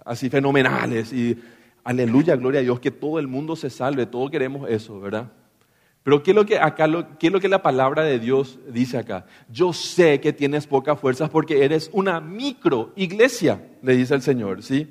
así 0.04 0.28
fenomenales 0.28 1.10
y 1.10 1.38
Aleluya, 1.86 2.34
gloria 2.34 2.58
a 2.58 2.62
Dios, 2.64 2.80
que 2.80 2.90
todo 2.90 3.20
el 3.20 3.28
mundo 3.28 3.54
se 3.54 3.70
salve, 3.70 4.06
todos 4.06 4.28
queremos 4.28 4.68
eso, 4.68 4.98
¿verdad? 4.98 5.30
Pero 6.02 6.20
¿qué 6.20 6.32
es 6.32 6.34
lo 6.34 6.44
que 6.44 6.58
acá, 6.58 6.88
qué 7.16 7.28
es 7.28 7.32
lo 7.32 7.38
que 7.38 7.48
la 7.48 7.62
palabra 7.62 8.02
de 8.02 8.18
Dios 8.18 8.58
dice 8.68 8.98
acá? 8.98 9.24
Yo 9.48 9.72
sé 9.72 10.18
que 10.20 10.32
tienes 10.32 10.66
pocas 10.66 10.98
fuerzas 10.98 11.30
porque 11.30 11.64
eres 11.64 11.88
una 11.92 12.20
micro 12.20 12.92
iglesia, 12.96 13.64
le 13.82 13.94
dice 13.94 14.16
el 14.16 14.22
Señor, 14.22 14.64
¿sí? 14.64 14.88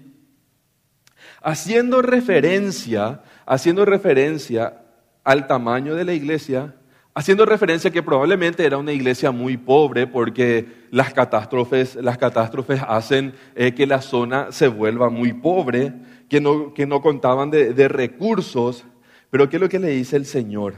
Haciendo 1.42 2.02
referencia, 2.02 3.24
haciendo 3.46 3.84
referencia 3.84 4.82
al 5.26 5.48
tamaño 5.48 5.96
de 5.96 6.06
la 6.06 6.14
iglesia, 6.14 6.76
haciendo 7.14 7.46
referencia 7.46 7.92
que 7.92 8.04
probablemente 8.04 8.66
era 8.66 8.78
una 8.78 8.94
iglesia 8.94 9.32
muy 9.32 9.58
pobre 9.58 10.08
porque 10.08 10.85
las 10.96 11.14
catástrofes, 11.14 11.96
las 11.96 12.18
catástrofes 12.18 12.82
hacen 12.88 13.34
eh, 13.54 13.74
que 13.74 13.86
la 13.86 14.02
zona 14.02 14.54
se 14.54 14.70
vuelva 14.70 15.10
muy 15.10 15.34
pobre 15.34 15.94
que 16.30 16.40
no, 16.40 16.74
que 16.74 16.86
no 16.86 17.02
contaban 17.02 17.52
de, 17.52 17.74
de 17.74 17.90
recursos, 17.90 18.86
pero 19.30 19.50
¿qué 19.50 19.58
es 19.58 19.62
lo 19.62 19.68
que 19.68 19.78
le 19.78 19.90
dice 19.90 20.16
el 20.16 20.26
Señor 20.26 20.76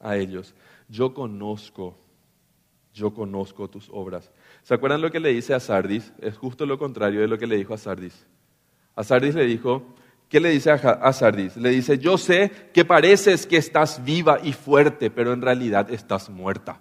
a 0.00 0.16
ellos? 0.16 0.52
Yo 0.88 1.14
conozco, 1.14 1.96
yo 2.92 3.14
conozco 3.14 3.70
tus 3.70 3.88
obras. 3.92 4.32
¿Se 4.64 4.74
acuerdan 4.74 5.00
lo 5.00 5.12
que 5.12 5.20
le 5.20 5.28
dice 5.28 5.54
a 5.54 5.60
Sardis? 5.60 6.12
Es 6.20 6.36
justo 6.36 6.66
lo 6.66 6.76
contrario 6.76 7.20
de 7.20 7.28
lo 7.28 7.38
que 7.38 7.46
le 7.46 7.56
dijo 7.56 7.72
a 7.72 7.78
Sardis. 7.78 8.26
A 8.96 9.04
Sardis 9.04 9.36
le 9.36 9.46
dijo, 9.46 9.94
¿qué 10.28 10.40
le 10.40 10.50
dice 10.50 10.72
a 10.72 11.12
Sardis? 11.12 11.56
Le 11.56 11.70
dice, 11.70 11.98
yo 11.98 12.18
sé 12.18 12.50
que 12.74 12.84
pareces 12.84 13.46
que 13.46 13.58
estás 13.58 14.02
viva 14.04 14.40
y 14.42 14.54
fuerte, 14.54 15.08
pero 15.08 15.32
en 15.32 15.40
realidad 15.40 15.88
estás 15.92 16.28
muerta. 16.30 16.80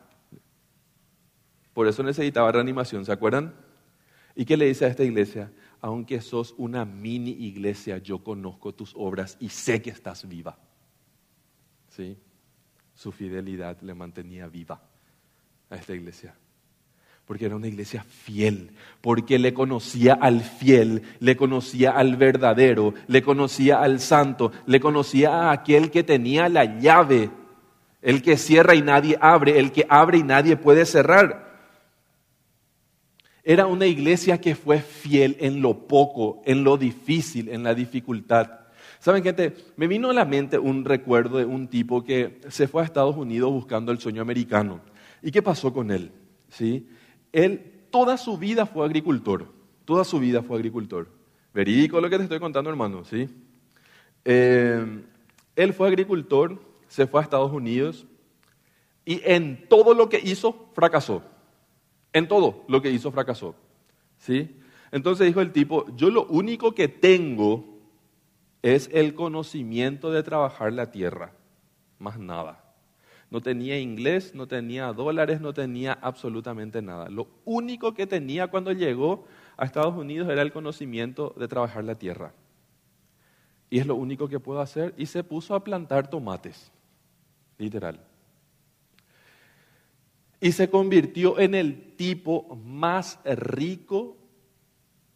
Por 1.79 1.87
eso 1.87 2.03
necesitaba 2.03 2.51
reanimación, 2.51 3.05
¿se 3.05 3.13
acuerdan? 3.13 3.55
¿Y 4.35 4.43
qué 4.43 4.57
le 4.57 4.65
dice 4.65 4.83
a 4.83 4.89
esta 4.89 5.05
iglesia? 5.05 5.49
aunque 5.81 6.19
sos 6.19 6.53
una 6.57 6.83
mini 6.83 7.31
iglesia, 7.31 7.99
yo 7.99 8.19
conozco 8.21 8.73
tus 8.73 8.93
obras 8.97 9.37
y 9.39 9.47
sé 9.47 9.81
que 9.81 9.89
estás 9.89 10.27
viva. 10.27 10.57
¿Sí? 11.87 12.17
Su 12.93 13.13
fidelidad 13.13 13.79
le 13.81 13.93
mantenía 13.93 14.47
viva 14.47 14.81
a 15.69 15.75
esta 15.77 15.95
iglesia. 15.95 16.35
Porque 17.25 17.45
era 17.45 17.55
una 17.55 17.69
iglesia 17.69 18.03
fiel, 18.03 18.71
porque 18.99 19.39
le 19.39 19.53
conocía 19.53 20.15
al 20.15 20.41
fiel, 20.41 21.03
le 21.21 21.37
conocía 21.37 21.91
al 21.91 22.17
verdadero, 22.17 22.93
le 23.07 23.21
conocía 23.21 23.79
al 23.79 24.01
santo, 24.01 24.51
le 24.65 24.81
conocía 24.81 25.29
a 25.29 25.51
aquel 25.53 25.91
que 25.91 26.03
tenía 26.03 26.49
la 26.49 26.77
llave, 26.79 27.29
el 28.01 28.21
que 28.21 28.35
cierra 28.35 28.75
y 28.75 28.81
nadie 28.81 29.17
abre, 29.21 29.59
el 29.59 29.71
que 29.71 29.85
abre 29.87 30.17
y 30.17 30.23
nadie 30.23 30.57
puede 30.57 30.85
cerrar. 30.85 31.48
Era 33.43 33.67
una 33.67 33.85
iglesia 33.85 34.41
que 34.41 34.55
fue 34.55 34.79
fiel 34.79 35.37
en 35.39 35.61
lo 35.61 35.87
poco, 35.87 36.41
en 36.45 36.63
lo 36.63 36.77
difícil, 36.77 37.49
en 37.49 37.63
la 37.63 37.73
dificultad. 37.73 38.59
Saben, 38.99 39.23
gente, 39.23 39.55
me 39.77 39.87
vino 39.87 40.09
a 40.09 40.13
la 40.13 40.25
mente 40.25 40.59
un 40.59 40.83
recuerdo 40.83 41.37
de 41.37 41.45
un 41.45 41.67
tipo 41.67 42.03
que 42.03 42.41
se 42.49 42.67
fue 42.67 42.81
a 42.81 42.85
Estados 42.85 43.15
Unidos 43.15 43.51
buscando 43.51 43.91
el 43.91 43.99
sueño 43.99 44.21
americano. 44.21 44.81
¿Y 45.21 45.31
qué 45.31 45.41
pasó 45.41 45.71
con 45.71 45.89
él? 45.91 46.11
¿Sí? 46.49 46.87
Él 47.31 47.85
toda 47.89 48.17
su 48.17 48.37
vida 48.37 48.65
fue 48.65 48.85
agricultor. 48.85 49.47
Toda 49.85 50.03
su 50.03 50.19
vida 50.19 50.43
fue 50.43 50.57
agricultor. 50.57 51.07
Verídico 51.53 51.99
lo 51.99 52.09
que 52.09 52.17
te 52.17 52.23
estoy 52.23 52.39
contando, 52.39 52.69
hermano, 52.69 53.03
¿sí? 53.05 53.27
Eh, 54.25 55.01
él 55.55 55.73
fue 55.73 55.87
agricultor, 55.87 56.59
se 56.87 57.07
fue 57.07 57.21
a 57.21 57.23
Estados 57.23 57.51
Unidos 57.51 58.05
y 59.05 59.21
en 59.23 59.67
todo 59.67 59.93
lo 59.93 60.09
que 60.09 60.19
hizo 60.23 60.69
fracasó. 60.73 61.23
En 62.13 62.27
todo 62.27 62.63
lo 62.67 62.81
que 62.81 62.91
hizo 62.91 63.11
fracasó. 63.11 63.55
¿Sí? 64.17 64.59
Entonces 64.91 65.27
dijo 65.27 65.41
el 65.41 65.51
tipo, 65.51 65.85
yo 65.95 66.09
lo 66.09 66.25
único 66.25 66.73
que 66.73 66.87
tengo 66.87 67.79
es 68.61 68.89
el 68.91 69.13
conocimiento 69.13 70.11
de 70.11 70.23
trabajar 70.23 70.73
la 70.73 70.91
tierra, 70.91 71.33
más 71.99 72.17
nada. 72.19 72.69
No 73.29 73.41
tenía 73.41 73.79
inglés, 73.79 74.33
no 74.33 74.47
tenía 74.47 74.91
dólares, 74.91 75.39
no 75.39 75.53
tenía 75.53 75.93
absolutamente 75.93 76.81
nada. 76.81 77.09
Lo 77.09 77.27
único 77.45 77.93
que 77.93 78.07
tenía 78.07 78.47
cuando 78.47 78.71
llegó 78.71 79.25
a 79.55 79.65
Estados 79.65 79.95
Unidos 79.95 80.29
era 80.29 80.41
el 80.41 80.51
conocimiento 80.51 81.35
de 81.37 81.47
trabajar 81.47 81.83
la 81.83 81.95
tierra. 81.95 82.33
Y 83.69 83.77
es 83.77 83.85
lo 83.85 83.95
único 83.95 84.27
que 84.27 84.39
puedo 84.39 84.61
hacer. 84.61 84.95
Y 84.97 85.05
se 85.05 85.23
puso 85.23 85.53
a 85.53 85.63
plantar 85.63 86.09
tomates, 86.09 86.71
literal. 87.59 87.99
Y 90.41 90.53
se 90.53 90.69
convirtió 90.69 91.39
en 91.39 91.55
el 91.55 91.95
tipo 91.95 92.55
más 92.63 93.19
rico 93.25 94.17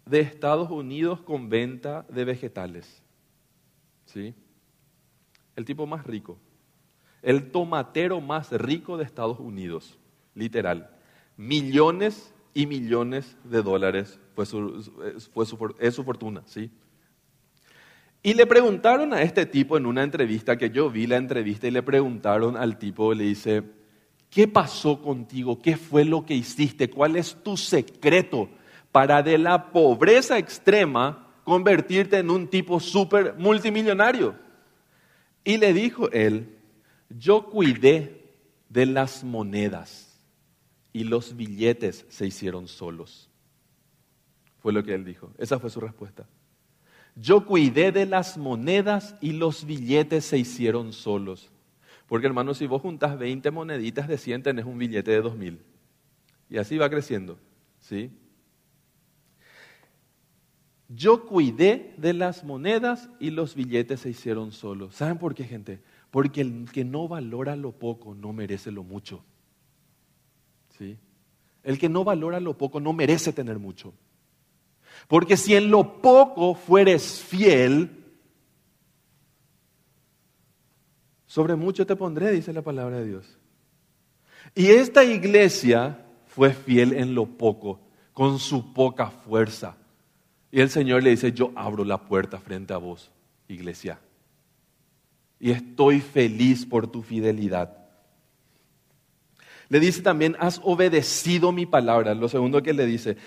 de 0.06 0.20
Estados 0.20 0.70
Unidos 0.70 1.22
con 1.22 1.50
venta 1.50 2.06
de 2.10 2.26
vegetales. 2.26 3.02
¿Sí? 4.06 4.34
El 5.56 5.66
tipo 5.66 5.86
más 5.86 6.06
rico 6.06 6.38
el 7.24 7.52
tomatero 7.52 8.22
más 8.22 8.52
rico 8.52 8.98
de 8.98 9.06
Estados 9.06 9.40
Unidos, 9.40 9.98
literal. 10.36 10.90
Millones 11.38 12.34
y 12.54 12.68
millones 12.68 13.38
de 13.46 13.64
dólares 13.64 14.20
fue 14.36 14.44
es 15.80 15.96
su 15.96 16.04
fortuna, 16.04 16.44
¿sí? 16.46 16.70
Y 18.22 18.36
le 18.36 18.46
preguntaron 18.46 19.14
a 19.14 19.22
este 19.22 19.46
tipo 19.46 19.78
en 19.78 19.86
una 19.86 20.04
entrevista, 20.04 20.58
que 20.58 20.70
yo 20.70 20.90
vi 20.90 21.08
la 21.08 21.18
entrevista, 21.18 21.68
y 21.68 21.72
le 21.72 21.82
preguntaron 21.82 22.56
al 22.56 22.78
tipo, 22.78 23.14
le 23.14 23.24
dice, 23.24 23.64
¿qué 24.34 24.48
pasó 24.48 25.02
contigo? 25.02 25.62
¿Qué 25.62 25.78
fue 25.78 26.06
lo 26.06 26.26
que 26.26 26.34
hiciste? 26.34 26.90
¿Cuál 26.90 27.16
es 27.16 27.36
tu 27.44 27.56
secreto 27.56 28.50
para 28.92 29.22
de 29.22 29.38
la 29.38 29.72
pobreza 29.72 30.38
extrema 30.38 31.28
convertirte 31.44 32.18
en 32.18 32.30
un 32.30 32.48
tipo 32.48 32.80
súper 32.80 33.36
multimillonario? 33.38 34.36
Y 35.44 35.58
le 35.58 35.74
dijo 35.74 36.10
él, 36.12 36.58
yo 37.10 37.46
cuidé 37.46 38.24
de 38.70 38.86
las 38.86 39.24
monedas 39.24 40.20
y 40.94 41.04
los 41.04 41.36
billetes 41.36 42.06
se 42.10 42.26
hicieron 42.26 42.68
solos. 42.68 43.30
Fue 44.60 44.74
lo 44.74 44.84
que 44.84 44.94
él 44.94 45.04
dijo. 45.04 45.32
Esa 45.38 45.60
fue 45.60 45.70
su 45.70 45.80
respuesta. 45.80 46.26
Yo 47.16 47.46
cuidé 47.46 47.92
de 47.92 48.06
las 48.06 48.38
monedas 48.38 49.16
y 49.22 49.34
los 49.34 49.66
billetes 49.66 50.26
se 50.26 50.38
hicieron 50.38 50.94
solos. 50.94 51.52
Porque 52.08 52.28
hermano, 52.28 52.54
si 52.54 52.68
vos 52.68 52.82
juntas 52.82 53.18
20 53.18 53.50
moneditas 53.52 54.08
de 54.08 54.18
100, 54.18 54.44
tenés 54.44 54.66
un 54.66 54.78
billete 54.78 55.12
de 55.12 55.22
2000. 55.22 55.60
Y 56.50 56.58
así 56.58 56.78
va 56.78 56.90
creciendo. 56.90 57.40
¿Sí? 57.80 58.12
Yo 60.90 61.26
cuidé 61.26 61.96
de 61.98 62.14
las 62.14 62.44
monedas 62.44 63.10
y 63.20 63.32
los 63.32 63.56
billetes 63.56 64.02
se 64.02 64.10
hicieron 64.10 64.52
solos. 64.52 64.96
¿Saben 64.96 65.18
por 65.18 65.34
qué, 65.34 65.46
gente? 65.46 65.82
Porque 66.12 66.42
el 66.42 66.70
que 66.72 66.86
no 66.86 67.08
valora 67.08 67.56
lo 67.56 67.72
poco 67.72 68.14
no 68.14 68.34
merece 68.34 68.72
lo 68.72 68.84
mucho. 68.84 69.24
¿Sí? 70.78 70.98
El 71.64 71.80
que 71.80 71.90
no 71.90 72.04
valora 72.04 72.40
lo 72.40 72.58
poco 72.58 72.80
no 72.80 72.94
merece 72.94 73.34
tener 73.34 73.58
mucho. 73.58 73.94
Porque 75.08 75.38
si 75.38 75.56
en 75.56 75.72
lo 75.72 76.02
poco 76.02 76.54
fueres 76.54 77.22
fiel, 77.22 78.03
sobre 81.34 81.56
mucho 81.56 81.86
te 81.86 81.96
pondré, 81.96 82.32
dice 82.32 82.54
la 82.54 82.62
palabra 82.62 82.98
de 82.98 83.08
Dios. 83.08 83.38
Y 84.54 84.68
esta 84.68 85.04
iglesia 85.04 86.06
fue 86.28 86.54
fiel 86.54 86.94
en 86.94 87.16
lo 87.16 87.26
poco, 87.26 87.80
con 88.14 88.38
su 88.38 88.74
poca 88.74 89.08
fuerza. 89.08 89.76
Y 90.52 90.62
el 90.62 90.70
Señor 90.70 91.02
le 91.02 91.10
dice, 91.10 91.32
yo 91.32 91.52
abro 91.56 91.84
la 91.84 91.98
puerta 91.98 92.40
frente 92.40 92.74
a 92.74 92.78
vos, 92.78 93.12
iglesia 93.48 94.00
y 95.44 95.52
estoy 95.52 96.00
feliz 96.00 96.66
por 96.66 96.88
tu 96.88 97.02
fidelidad. 97.02 97.76
Le 99.68 99.82
dice 99.82 100.02
también, 100.02 100.38
has 100.40 100.62
obedecido 100.64 101.52
mi 101.52 101.66
palabra. 101.66 102.14
Lo 102.14 102.30
segundo 102.30 102.64
que 102.64 102.72
le 102.72 102.86
dice, 102.86 103.18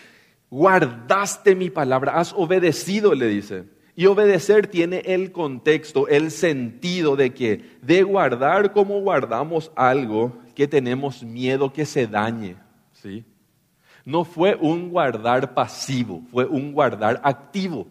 guardaste 0.49 1.55
mi 1.55 1.69
palabra, 1.69 2.19
has 2.19 2.33
obedecido, 2.33 3.14
le 3.14 3.29
dice. 3.29 3.64
Y 3.97 4.07
obedecer 4.07 4.67
tiene 4.67 4.99
el 5.07 5.33
contexto, 5.33 6.07
el 6.07 6.31
sentido 6.31 7.17
de 7.17 7.33
que 7.33 7.79
de 7.81 8.03
guardar 8.03 8.73
como 8.73 9.01
guardamos 9.01 9.73
algo 9.75 10.37
que 10.55 10.69
tenemos 10.69 11.23
miedo 11.23 11.73
que 11.73 11.87
se 11.87 12.07
dañe, 12.07 12.57
¿sí? 12.93 13.25
No 14.05 14.25
fue 14.25 14.55
un 14.55 14.91
guardar 14.91 15.55
pasivo, 15.55 16.23
fue 16.31 16.45
un 16.45 16.73
guardar 16.73 17.21
activo, 17.25 17.87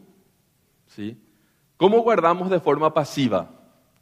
¿sí? 0.85 1.17
¿Cómo 1.75 2.01
guardamos 2.01 2.51
de 2.51 2.59
forma 2.59 2.93
pasiva? 2.93 3.49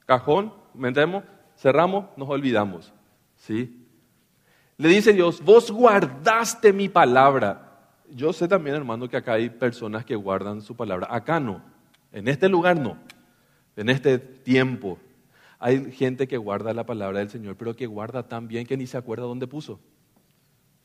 Cajón, 0.06 0.54
metemos, 0.74 1.24
cerramos, 1.58 2.06
nos 2.18 2.30
olvidamos. 2.30 2.94
¿Sí? 3.38 3.88
Le 4.78 4.90
dice 4.90 5.14
Dios, 5.14 5.42
vos 5.42 5.72
guardaste 5.72 6.74
mi 6.74 6.90
palabra. 6.90 7.70
Yo 8.10 8.34
sé 8.34 8.48
también, 8.48 8.76
hermano, 8.76 9.08
que 9.08 9.18
acá 9.18 9.34
hay 9.34 9.50
personas 9.50 10.06
que 10.06 10.16
guardan 10.16 10.62
su 10.62 10.76
palabra. 10.76 11.08
Acá 11.10 11.40
no. 11.40 11.73
En 12.14 12.30
este 12.30 12.48
lugar 12.48 12.80
no. 12.80 12.98
En 13.76 13.90
este 13.90 14.18
tiempo. 14.18 14.98
Hay 15.60 15.92
gente 15.92 16.28
que 16.28 16.38
guarda 16.38 16.74
la 16.74 16.86
palabra 16.86 17.20
del 17.20 17.30
Señor, 17.30 17.58
pero 17.58 17.76
que 17.76 17.88
guarda 17.88 18.28
tan 18.28 18.48
bien 18.48 18.66
que 18.66 18.78
ni 18.78 18.88
se 18.88 18.98
acuerda 18.98 19.26
dónde 19.26 19.48
puso. 19.48 19.82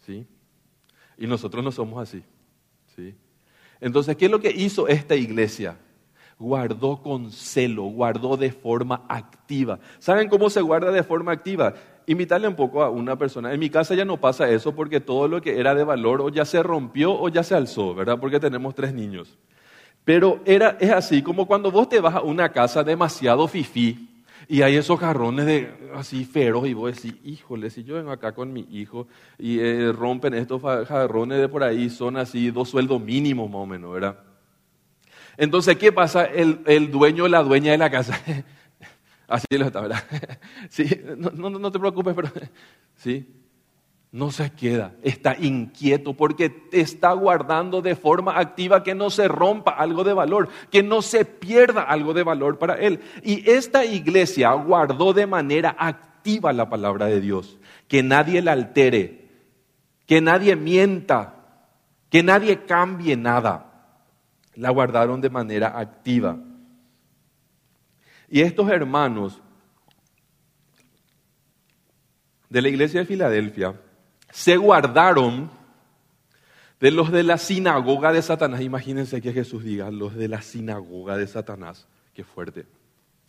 ¿Sí? 0.04 0.26
Y 1.16 1.26
nosotros 1.28 1.62
no 1.62 1.70
somos 1.70 2.02
así. 2.02 2.24
¿Sí? 2.96 3.14
Entonces, 3.80 4.16
¿qué 4.16 4.24
es 4.24 4.30
lo 4.30 4.40
que 4.40 4.50
hizo 4.50 4.88
esta 4.88 5.14
iglesia? 5.14 5.76
guardó 6.38 7.02
con 7.02 7.32
celo, 7.32 7.84
guardó 7.84 8.36
de 8.36 8.52
forma 8.52 9.04
activa. 9.08 9.80
¿Saben 9.98 10.28
cómo 10.28 10.50
se 10.50 10.60
guarda 10.60 10.92
de 10.92 11.02
forma 11.02 11.32
activa? 11.32 11.74
Invitarle 12.06 12.48
un 12.48 12.54
poco 12.54 12.82
a 12.82 12.90
una 12.90 13.16
persona. 13.18 13.52
En 13.52 13.60
mi 13.60 13.68
casa 13.68 13.94
ya 13.94 14.04
no 14.04 14.18
pasa 14.18 14.48
eso 14.48 14.74
porque 14.74 15.00
todo 15.00 15.28
lo 15.28 15.42
que 15.42 15.58
era 15.58 15.74
de 15.74 15.84
valor 15.84 16.20
o 16.20 16.28
ya 16.28 16.44
se 16.44 16.62
rompió 16.62 17.12
o 17.12 17.28
ya 17.28 17.42
se 17.42 17.54
alzó, 17.54 17.94
¿verdad? 17.94 18.18
Porque 18.18 18.40
tenemos 18.40 18.74
tres 18.74 18.94
niños. 18.94 19.36
Pero 20.08 20.40
era, 20.46 20.78
es 20.80 20.90
así 20.90 21.20
como 21.20 21.44
cuando 21.44 21.70
vos 21.70 21.86
te 21.86 22.00
vas 22.00 22.14
a 22.14 22.22
una 22.22 22.50
casa 22.50 22.82
demasiado 22.82 23.46
fifí 23.46 24.08
y 24.48 24.62
hay 24.62 24.76
esos 24.76 24.98
jarrones 24.98 25.44
de, 25.44 25.70
así 25.94 26.24
feroz 26.24 26.66
y 26.66 26.72
vos 26.72 26.94
decís, 26.94 27.20
híjole, 27.24 27.68
si 27.68 27.84
yo 27.84 27.96
vengo 27.96 28.10
acá 28.10 28.32
con 28.32 28.50
mi 28.50 28.66
hijo 28.70 29.06
y 29.38 29.58
eh, 29.58 29.92
rompen 29.92 30.32
estos 30.32 30.62
jarrones 30.62 31.38
de 31.38 31.48
por 31.50 31.62
ahí, 31.62 31.90
son 31.90 32.16
así 32.16 32.50
dos 32.50 32.70
sueldos 32.70 33.02
mínimos 33.02 33.50
más 33.50 33.60
o 33.60 33.66
menos, 33.66 33.92
¿verdad? 33.92 34.18
Entonces, 35.36 35.76
¿qué 35.76 35.92
pasa? 35.92 36.24
El, 36.24 36.90
dueño 36.90 37.24
o 37.24 37.28
la 37.28 37.42
dueña 37.42 37.72
de 37.72 37.78
la 37.78 37.90
casa. 37.90 38.18
Así 39.28 39.46
lo 39.58 39.66
está, 39.66 39.82
¿verdad? 39.82 40.02
Sí, 40.70 40.88
no, 41.18 41.50
no, 41.50 41.70
te 41.70 41.78
preocupes, 41.78 42.14
pero 42.14 42.30
sí, 42.96 43.28
no 44.10 44.30
se 44.30 44.50
queda, 44.50 44.94
está 45.02 45.36
inquieto 45.38 46.14
porque 46.14 46.66
está 46.72 47.12
guardando 47.12 47.82
de 47.82 47.94
forma 47.94 48.38
activa 48.38 48.82
que 48.82 48.94
no 48.94 49.10
se 49.10 49.28
rompa 49.28 49.72
algo 49.72 50.02
de 50.02 50.14
valor, 50.14 50.48
que 50.70 50.82
no 50.82 51.02
se 51.02 51.26
pierda 51.26 51.82
algo 51.82 52.14
de 52.14 52.22
valor 52.22 52.58
para 52.58 52.74
él. 52.76 53.00
Y 53.22 53.48
esta 53.50 53.84
iglesia 53.84 54.52
guardó 54.52 55.12
de 55.12 55.26
manera 55.26 55.76
activa 55.78 56.54
la 56.54 56.70
palabra 56.70 57.06
de 57.06 57.20
Dios, 57.20 57.58
que 57.86 58.02
nadie 58.02 58.40
la 58.40 58.52
altere, 58.52 59.28
que 60.06 60.22
nadie 60.22 60.56
mienta, 60.56 61.34
que 62.08 62.22
nadie 62.22 62.64
cambie 62.64 63.14
nada 63.14 63.66
la 64.54 64.70
guardaron 64.70 65.20
de 65.20 65.28
manera 65.28 65.78
activa. 65.78 66.38
Y 68.30 68.40
estos 68.40 68.70
hermanos 68.70 69.40
de 72.48 72.62
la 72.62 72.68
iglesia 72.70 73.00
de 73.00 73.06
Filadelfia 73.06 73.78
se 74.30 74.56
guardaron 74.56 75.50
de 76.80 76.90
los 76.90 77.10
de 77.10 77.22
la 77.22 77.38
sinagoga 77.38 78.12
de 78.12 78.22
Satanás. 78.22 78.60
Imagínense 78.60 79.20
que 79.20 79.32
Jesús 79.32 79.64
diga, 79.64 79.90
los 79.90 80.14
de 80.14 80.28
la 80.28 80.42
sinagoga 80.42 81.16
de 81.16 81.26
Satanás. 81.26 81.86
Qué 82.14 82.24
fuerte. 82.24 82.66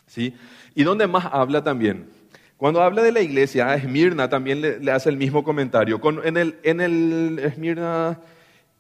¿Sí? 0.05 0.35
¿Y 0.75 0.83
dónde 0.83 1.07
más 1.07 1.27
habla 1.31 1.63
también? 1.63 2.09
Cuando 2.57 2.81
habla 2.81 3.03
de 3.03 3.11
la 3.11 3.21
iglesia, 3.21 3.69
a 3.69 3.75
Esmirna 3.75 4.27
también 4.27 4.61
le, 4.61 4.91
hace 4.91 5.09
el 5.09 5.17
mismo 5.17 5.43
comentario. 5.43 6.01
en 6.23 6.35
el, 6.35 6.59
en 6.63 6.81
el 6.81 7.39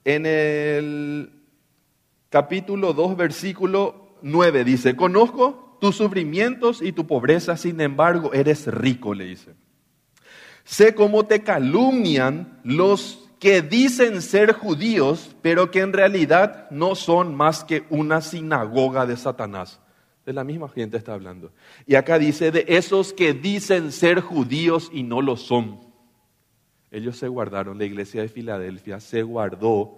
en 0.05 0.25
el 0.25 1.31
capítulo 2.29 2.93
2, 2.93 3.15
versículo 3.15 4.17
9, 4.21 4.63
dice, 4.63 4.95
conozco 4.95 5.77
tus 5.79 5.95
sufrimientos 5.95 6.81
y 6.81 6.91
tu 6.91 7.07
pobreza, 7.07 7.57
sin 7.57 7.79
embargo, 7.79 8.33
eres 8.33 8.67
rico, 8.67 9.13
le 9.13 9.25
dice. 9.25 9.51
Sé 10.69 10.93
cómo 10.93 11.25
te 11.25 11.41
calumnian 11.41 12.59
los 12.63 13.27
que 13.39 13.63
dicen 13.63 14.21
ser 14.21 14.53
judíos, 14.53 15.35
pero 15.41 15.71
que 15.71 15.79
en 15.79 15.93
realidad 15.93 16.69
no 16.69 16.93
son 16.93 17.33
más 17.33 17.63
que 17.63 17.85
una 17.89 18.21
sinagoga 18.21 19.07
de 19.07 19.17
Satanás. 19.17 19.79
De 20.27 20.31
la 20.31 20.43
misma 20.43 20.69
gente 20.69 20.95
está 20.95 21.15
hablando. 21.15 21.51
Y 21.87 21.95
acá 21.95 22.19
dice 22.19 22.51
de 22.51 22.65
esos 22.67 23.13
que 23.13 23.33
dicen 23.33 23.91
ser 23.91 24.21
judíos 24.21 24.91
y 24.93 25.01
no 25.01 25.23
lo 25.23 25.37
son. 25.37 25.79
Ellos 26.91 27.17
se 27.17 27.27
guardaron, 27.27 27.79
la 27.79 27.85
iglesia 27.85 28.21
de 28.21 28.29
Filadelfia 28.29 28.99
se 28.99 29.23
guardó 29.23 29.97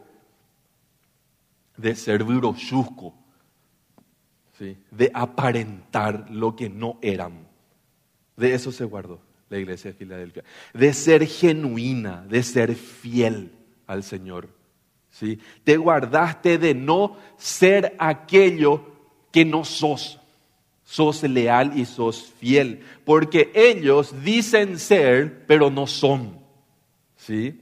de 1.75 1.95
ser 1.95 2.23
bruchusco, 2.23 3.13
¿sí? 4.57 4.77
de 4.89 5.11
aparentar 5.13 6.29
lo 6.29 6.55
que 6.55 6.69
no 6.69 6.97
eran. 7.01 7.45
De 8.37 8.53
eso 8.53 8.71
se 8.71 8.85
guardó 8.85 9.30
la 9.51 9.59
iglesia 9.59 9.91
de 9.91 9.97
Filadelfia. 9.97 10.43
De 10.73 10.93
ser 10.93 11.27
genuina, 11.27 12.25
de 12.27 12.41
ser 12.41 12.73
fiel 12.73 13.51
al 13.85 14.03
Señor. 14.03 14.47
¿sí? 15.09 15.39
Te 15.63 15.77
guardaste 15.77 16.57
de 16.57 16.73
no 16.73 17.17
ser 17.37 17.95
aquello 17.99 18.85
que 19.31 19.43
no 19.45 19.65
sos. 19.65 20.19
Sos 20.83 21.23
leal 21.23 21.77
y 21.77 21.85
sos 21.85 22.31
fiel. 22.39 22.81
Porque 23.05 23.51
ellos 23.53 24.15
dicen 24.23 24.79
ser, 24.79 25.45
pero 25.45 25.69
no 25.69 25.85
son. 25.85 26.39
¿sí? 27.17 27.59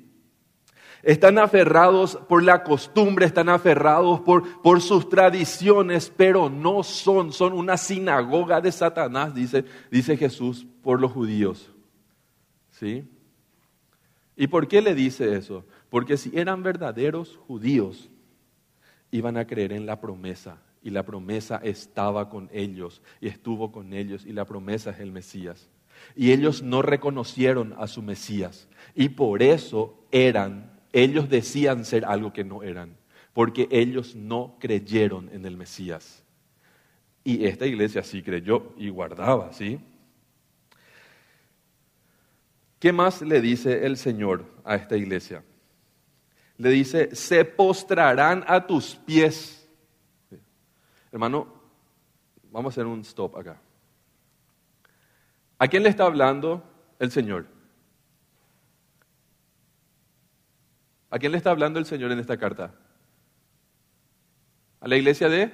Están 1.02 1.40
aferrados 1.40 2.20
por 2.28 2.44
la 2.44 2.64
costumbre, 2.64 3.26
están 3.26 3.50
aferrados 3.50 4.20
por, 4.22 4.62
por, 4.62 4.82
sus 4.82 5.10
tradiciones, 5.10 6.12
pero 6.16 6.50
no 6.50 6.84
son, 6.84 7.32
son 7.32 7.54
una 7.54 7.78
sinagoga 7.78 8.62
de 8.62 8.72
Satanás, 8.72 9.34
dice, 9.34 9.64
dice 9.90 10.18
Jesús 10.18 10.68
por 10.84 11.00
los 11.00 11.12
judíos. 11.12 11.72
¿Sí? 12.80 13.04
¿Y 14.38 14.48
por 14.48 14.70
qué 14.70 14.82
le 14.82 14.96
dice 14.96 15.36
eso? 15.36 15.66
Porque 15.90 16.16
si 16.16 16.32
eran 16.34 16.64
verdaderos 16.64 17.36
judíos, 17.46 18.10
iban 19.12 19.36
a 19.36 19.46
creer 19.46 19.74
en 19.74 19.86
la 19.86 20.00
promesa, 20.00 20.62
y 20.82 20.92
la 20.92 21.04
promesa 21.04 21.60
estaba 21.62 22.30
con 22.30 22.50
ellos, 22.54 23.02
y 23.20 23.28
estuvo 23.28 23.74
con 23.74 23.92
ellos, 23.92 24.26
y 24.26 24.32
la 24.32 24.46
promesa 24.46 24.92
es 24.92 25.00
el 25.02 25.12
Mesías. 25.12 25.70
Y 26.16 26.32
ellos 26.32 26.64
no 26.64 26.82
reconocieron 26.82 27.76
a 27.78 27.88
su 27.88 28.02
Mesías. 28.02 28.70
Y 28.96 29.10
por 29.10 29.44
eso 29.44 30.02
eran, 30.12 30.80
ellos 30.94 31.28
decían 31.28 31.84
ser 31.84 32.06
algo 32.06 32.32
que 32.32 32.46
no 32.46 32.64
eran, 32.64 32.96
porque 33.34 33.68
ellos 33.72 34.16
no 34.16 34.56
creyeron 34.58 35.30
en 35.34 35.46
el 35.46 35.58
Mesías. 35.58 36.24
Y 37.26 37.44
esta 37.44 37.66
iglesia 37.66 38.04
sí 38.04 38.24
creyó 38.24 38.72
y 38.78 38.88
guardaba, 38.88 39.52
¿sí? 39.52 39.82
¿Qué 42.80 42.94
más 42.94 43.22
le 43.22 43.42
dice 43.42 43.86
el 43.86 43.98
Señor 43.98 44.46
a 44.64 44.76
esta 44.76 44.96
iglesia? 44.96 45.44
Le 46.58 46.70
dice, 46.70 47.14
se 47.14 47.44
postrarán 47.44 48.44
a 48.48 48.66
tus 48.66 48.96
pies. 48.96 49.70
Hermano, 51.12 51.48
vamos 52.52 52.72
a 52.72 52.74
hacer 52.74 52.86
un 52.86 53.02
stop 53.02 53.36
acá. 53.38 53.62
¿A 55.58 55.68
quién 55.68 55.84
le 55.84 55.90
está 55.90 56.06
hablando 56.06 56.64
el 57.00 57.12
Señor? 57.12 57.48
¿A 61.10 61.20
quién 61.20 61.34
le 61.34 61.38
está 61.38 61.52
hablando 61.52 61.80
el 61.80 61.86
Señor 61.86 62.12
en 62.12 62.20
esta 62.20 62.38
carta? 62.38 62.74
¿A 64.80 64.88
la 64.88 64.96
iglesia 64.96 65.28
de? 65.28 65.52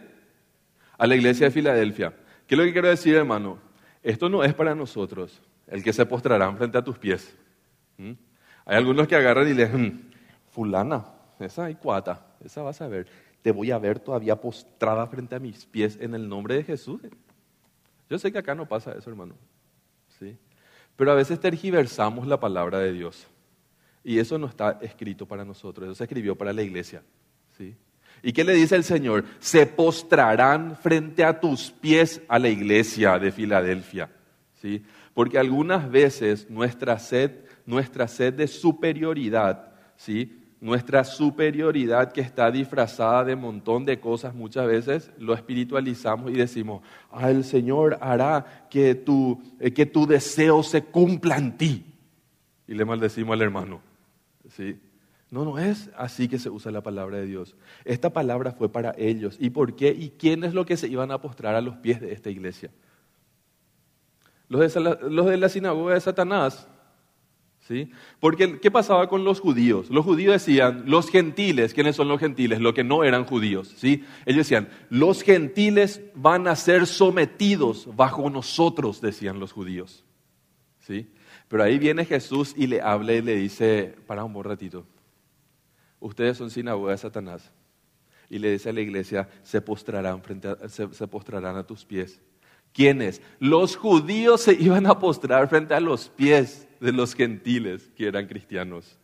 A 0.98 1.08
la 1.08 1.16
iglesia 1.16 1.48
de 1.48 1.52
Filadelfia. 1.52 2.14
¿Qué 2.46 2.54
es 2.54 2.60
lo 2.60 2.66
que 2.66 2.74
quiero 2.74 2.90
decir, 2.90 3.16
hermano? 3.16 3.60
Esto 4.04 4.30
no 4.30 4.44
es 4.44 4.54
para 4.54 4.76
nosotros, 4.76 5.42
el 5.68 5.84
que 5.84 5.94
se 5.94 6.06
postrarán 6.06 6.58
frente 6.58 6.78
a 6.78 6.84
tus 6.84 6.98
pies. 6.98 7.36
¿Mm? 7.98 8.12
Hay 8.66 8.78
algunos 8.78 9.08
que 9.08 9.16
agarran 9.16 9.48
y 9.48 9.54
le 9.54 9.68
mm, 9.68 10.12
fulana, 10.50 11.06
esa 11.40 11.66
hay 11.66 11.76
cuata, 11.76 12.26
esa 12.44 12.62
vas 12.62 12.82
a 12.82 12.88
ver. 12.88 13.08
Te 13.42 13.52
voy 13.52 13.72
a 13.72 13.78
ver 13.78 14.00
todavía 14.00 14.36
postrada 14.36 15.06
frente 15.08 15.36
a 15.36 15.40
mis 15.40 15.66
pies 15.66 15.98
en 16.02 16.16
el 16.16 16.28
nombre 16.28 16.56
de 16.56 16.64
Jesús. 16.64 17.02
Yo 18.10 18.18
sé 18.18 18.32
que 18.32 18.40
acá 18.40 18.56
no 18.56 18.68
pasa 18.68 18.94
eso, 18.94 19.10
hermano. 19.10 19.36
¿sí? 20.20 20.38
Pero 20.96 21.12
a 21.12 21.16
veces 21.16 21.40
tergiversamos 21.40 22.28
la 22.28 22.40
palabra 22.40 22.80
de 22.80 22.94
Dios. 22.94 23.28
Y 24.04 24.20
eso 24.20 24.38
no 24.38 24.48
está 24.48 24.80
escrito 24.82 25.28
para 25.28 25.44
nosotros, 25.44 25.86
eso 25.86 25.96
se 25.96 26.04
escribió 26.04 26.36
para 26.36 26.54
la 26.54 26.62
iglesia. 26.62 27.04
¿sí? 27.58 27.76
¿Y 28.22 28.34
qué 28.34 28.44
le 28.44 28.54
dice 28.54 28.76
el 28.76 28.84
Señor? 28.84 29.26
Se 29.40 29.66
postrarán 29.66 30.76
frente 30.78 31.24
a 31.24 31.40
tus 31.40 31.72
pies 31.72 32.22
a 32.28 32.40
la 32.40 32.50
iglesia 32.50 33.20
de 33.20 33.32
Filadelfia. 33.32 34.10
¿sí? 34.62 34.84
Porque 35.16 35.40
algunas 35.40 35.90
veces 35.90 36.48
nuestra 36.50 37.00
sed, 37.00 37.32
nuestra 37.66 38.08
sed 38.08 38.34
de 38.34 38.48
superioridad, 38.48 39.72
¿sí? 39.96 40.46
nuestra 40.60 41.04
superioridad 41.04 42.12
que 42.12 42.22
está 42.22 42.52
disfrazada 42.52 43.24
de 43.24 43.34
un 43.36 43.42
montón 43.42 43.86
de 43.86 44.00
cosas, 44.00 44.36
muchas 44.36 44.68
veces 44.68 45.12
lo 45.18 45.34
espiritualizamos 45.34 46.32
y 46.32 46.36
decimos, 46.36 46.82
ah, 47.12 47.32
el 47.32 47.46
Señor 47.46 47.98
hará 48.02 48.68
que 48.70 48.94
tu, 48.94 49.42
eh, 49.60 49.72
que 49.72 49.86
tu 49.86 50.06
deseo 50.06 50.64
se 50.64 50.84
cumpla 50.84 51.38
en 51.38 51.58
ti. 51.58 51.86
Y 52.68 52.74
le 52.74 52.84
maldecimos 52.84 53.34
al 53.34 53.42
hermano. 53.42 53.80
¿Sí? 54.50 54.78
No, 55.32 55.46
no 55.46 55.60
es 55.60 55.90
así 55.98 56.28
que 56.28 56.40
se 56.40 56.50
usa 56.50 56.72
la 56.74 56.84
palabra 56.84 57.18
de 57.18 57.26
Dios. 57.26 57.56
Esta 57.86 58.12
palabra 58.12 58.52
fue 58.52 58.70
para 58.70 58.94
ellos. 58.98 59.38
¿Y 59.40 59.52
por 59.52 59.78
qué? 59.78 59.92
¿Y 59.92 60.10
quién 60.18 60.44
es 60.44 60.54
lo 60.54 60.66
que 60.66 60.76
se 60.76 60.90
iban 60.90 61.12
a 61.12 61.22
postrar 61.22 61.56
a 61.56 61.62
los 61.62 61.78
pies 61.78 62.02
de 62.02 62.12
esta 62.12 62.30
iglesia? 62.30 62.70
Los 64.48 64.74
de, 64.74 64.98
los 65.10 65.26
de 65.26 65.38
la 65.38 65.50
sinagoga 65.50 65.96
de 65.96 66.02
Satanás 66.02 66.68
¿Sí? 67.68 67.90
Porque, 68.20 68.60
¿qué 68.60 68.70
pasaba 68.70 69.10
con 69.10 69.24
los 69.24 69.40
judíos? 69.40 69.90
Los 69.90 70.06
judíos 70.06 70.34
decían, 70.34 70.84
los 70.86 71.10
gentiles, 71.10 71.74
¿quiénes 71.74 71.96
son 71.96 72.08
los 72.08 72.20
gentiles? 72.20 72.62
Los 72.62 72.76
que 72.76 72.84
no 72.84 73.04
eran 73.04 73.26
judíos, 73.26 73.74
¿sí? 73.76 74.06
Ellos 74.28 74.48
decían, 74.48 74.70
los 74.92 75.24
gentiles 75.24 76.00
van 76.14 76.48
a 76.48 76.56
ser 76.56 76.86
sometidos 76.86 77.90
bajo 77.96 78.30
nosotros, 78.30 79.02
decían 79.02 79.40
los 79.40 79.52
judíos, 79.52 80.06
¿sí? 80.80 81.12
Pero 81.48 81.64
ahí 81.64 81.80
viene 81.80 82.06
Jesús 82.06 82.54
y 82.56 82.68
le 82.68 82.82
habla 82.82 83.14
y 83.14 83.24
le 83.24 83.36
dice, 83.36 83.96
para 84.06 84.24
un 84.24 84.34
buen 84.34 84.46
ratito, 84.46 84.86
ustedes 86.00 86.38
son 86.38 86.52
sinagoga 86.52 86.92
de 86.92 87.00
Satanás. 87.00 87.52
Y 88.30 88.38
le 88.38 88.52
dice 88.52 88.70
a 88.70 88.74
la 88.74 88.82
iglesia, 88.82 89.28
se 89.42 89.60
postrarán, 89.62 90.22
frente 90.22 90.50
se 90.70 91.08
postrarán 91.08 91.58
a 91.58 91.66
tus 91.66 91.84
pies. 91.84 92.22
¿Quiénes? 92.76 93.22
Los 93.40 93.78
judíos 93.78 94.42
se 94.42 94.54
iban 94.54 94.86
a 94.86 95.00
postrar 95.00 95.48
frente 95.48 95.74
a 95.74 95.80
los 95.80 96.10
pies 96.10 96.68
de 96.82 96.92
los 96.92 97.16
gentiles 97.16 97.90
que 97.96 98.06
eran 98.06 98.28
cristianos. 98.28 99.00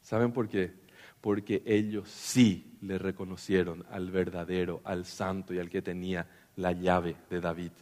¿Saben 0.00 0.32
por 0.32 0.48
qué? 0.48 0.72
Porque 1.20 1.62
ellos 1.66 2.08
sí 2.08 2.78
le 2.80 2.96
reconocieron 2.96 3.84
al 3.90 4.10
verdadero, 4.10 4.80
al 4.84 5.04
santo 5.04 5.52
y 5.52 5.58
al 5.58 5.68
que 5.68 5.82
tenía 5.82 6.26
la 6.56 6.72
llave 6.72 7.16
de 7.28 7.42
David. 7.42 7.72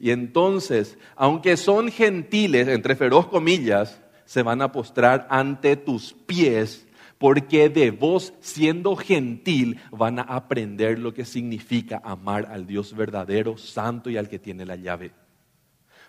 Y 0.00 0.10
entonces, 0.10 0.98
aunque 1.14 1.56
son 1.56 1.88
gentiles, 1.88 2.66
entre 2.66 2.96
feroz 2.96 3.28
comillas, 3.28 4.02
se 4.24 4.42
van 4.42 4.60
a 4.60 4.72
postrar 4.72 5.28
ante 5.30 5.76
tus 5.76 6.14
pies, 6.14 6.88
porque 7.24 7.70
de 7.70 7.90
vos, 7.90 8.34
siendo 8.40 8.94
gentil, 8.96 9.80
van 9.90 10.18
a 10.18 10.24
aprender 10.24 10.98
lo 10.98 11.14
que 11.14 11.24
significa 11.24 12.02
amar 12.04 12.44
al 12.52 12.66
Dios 12.66 12.94
verdadero, 12.94 13.56
santo 13.56 14.10
y 14.10 14.18
al 14.18 14.28
que 14.28 14.38
tiene 14.38 14.66
la 14.66 14.76
llave. 14.76 15.10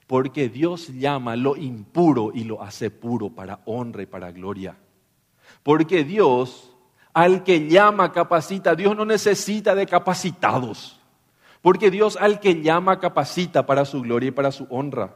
Porque 0.08 0.49
Dios 0.49 0.89
llama 0.89 1.38
lo 1.38 1.56
impuro 1.56 2.32
y 2.34 2.43
lo 2.43 2.62
hace 2.62 2.91
puro 2.91 3.30
para 3.30 3.62
honra 3.63 4.04
y 4.04 4.08
para 4.08 4.34
gloria. 4.34 4.75
Porque 5.63 6.04
Dios, 6.04 6.75
al 7.13 7.45
que 7.45 7.70
llama, 7.70 8.11
capacita. 8.11 8.76
Dios 8.76 8.93
no 8.93 9.05
necesita 9.05 9.74
de 9.74 9.86
capacitados. 9.86 10.99
Porque 11.61 11.91
Dios 11.91 12.18
al 12.20 12.41
que 12.41 12.61
llama, 12.61 12.99
capacita 12.99 13.66
para 13.66 13.86
su 13.86 14.01
gloria 14.01 14.28
y 14.28 14.32
para 14.32 14.51
su 14.51 14.68
honra. 14.70 15.16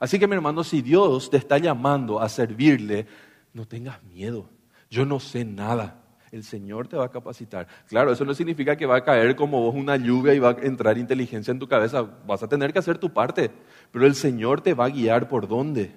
Así 0.00 0.18
que 0.18 0.26
mi 0.26 0.34
hermano, 0.34 0.64
si 0.64 0.82
Dios 0.82 1.30
te 1.30 1.36
está 1.36 1.58
llamando 1.58 2.20
a 2.20 2.28
servirle, 2.28 3.06
no 3.54 3.66
tengas 3.66 4.02
miedo. 4.02 4.50
Yo 4.90 5.06
no 5.06 5.18
sé 5.18 5.46
nada 5.46 6.04
el 6.34 6.42
Señor 6.42 6.88
te 6.88 6.96
va 6.96 7.04
a 7.04 7.10
capacitar. 7.10 7.68
Claro, 7.86 8.12
eso 8.12 8.24
no 8.24 8.34
significa 8.34 8.76
que 8.76 8.86
va 8.86 8.96
a 8.96 9.04
caer 9.04 9.36
como 9.36 9.60
vos 9.60 9.74
una 9.74 9.96
lluvia 9.96 10.34
y 10.34 10.40
va 10.40 10.50
a 10.50 10.56
entrar 10.62 10.98
inteligencia 10.98 11.52
en 11.52 11.60
tu 11.60 11.68
cabeza. 11.68 12.02
Vas 12.26 12.42
a 12.42 12.48
tener 12.48 12.72
que 12.72 12.80
hacer 12.80 12.98
tu 12.98 13.12
parte, 13.12 13.52
pero 13.92 14.04
el 14.04 14.16
Señor 14.16 14.60
te 14.60 14.74
va 14.74 14.86
a 14.86 14.90
guiar 14.90 15.28
por 15.28 15.46
dónde. 15.46 15.94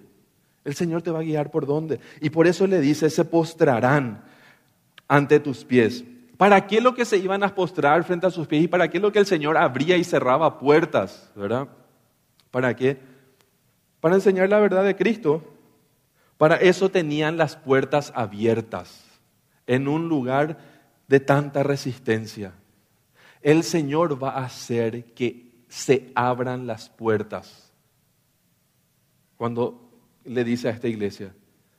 El 0.64 0.76
Señor 0.76 1.01
te 1.01 1.10
va 1.10 1.20
a 1.20 1.24
guiar 1.24 1.49
por 1.49 1.66
dónde. 1.66 1.99
Y 2.22 2.30
por 2.30 2.45
eso 2.45 2.68
le 2.68 2.80
dice, 2.80 3.10
se 3.10 3.26
postrarán 3.26 4.24
ante 5.08 5.39
tus 5.39 5.66
pies. 5.66 6.03
¿Para 6.38 6.68
qué 6.68 6.82
lo 6.82 6.93
que 6.93 7.05
se 7.05 7.18
iban 7.18 7.43
a 7.43 7.55
postrar 7.55 8.03
frente 8.03 8.28
a 8.28 8.32
sus 8.32 8.45
pies? 8.45 8.64
¿Y 8.64 8.68
para 8.68 8.89
qué 8.91 8.99
lo 8.99 9.12
que 9.12 9.20
el 9.20 9.26
Señor 9.26 9.58
abría 9.58 9.97
y 9.97 10.03
cerraba 10.03 10.60
puertas? 10.60 11.32
¿Verdad? 11.36 11.68
¿Para 12.51 12.76
qué? 12.76 12.99
Para 13.99 14.14
enseñar 14.14 14.49
la 14.49 14.60
verdad 14.60 14.84
de 14.84 14.95
Cristo. 14.95 15.57
Para 16.38 16.58
eso 16.58 16.90
tenían 16.90 17.38
las 17.38 17.56
puertas 17.56 18.12
abiertas 18.16 19.04
en 19.66 19.88
un 19.88 20.08
lugar 20.08 20.58
de 21.08 21.20
tanta 21.20 21.64
resistencia. 21.64 22.54
El 23.42 23.64
Señor 23.64 24.22
va 24.22 24.32
a 24.32 24.46
hacer 24.46 25.14
que 25.14 25.48
se 25.68 26.12
abran 26.16 26.68
las 26.68 26.90
puertas. 26.90 27.72
Cuando 29.36 29.90
le 30.26 30.44
dice 30.44 30.68
a 30.68 30.72
esta 30.72 30.88
iglesia, 30.88 31.34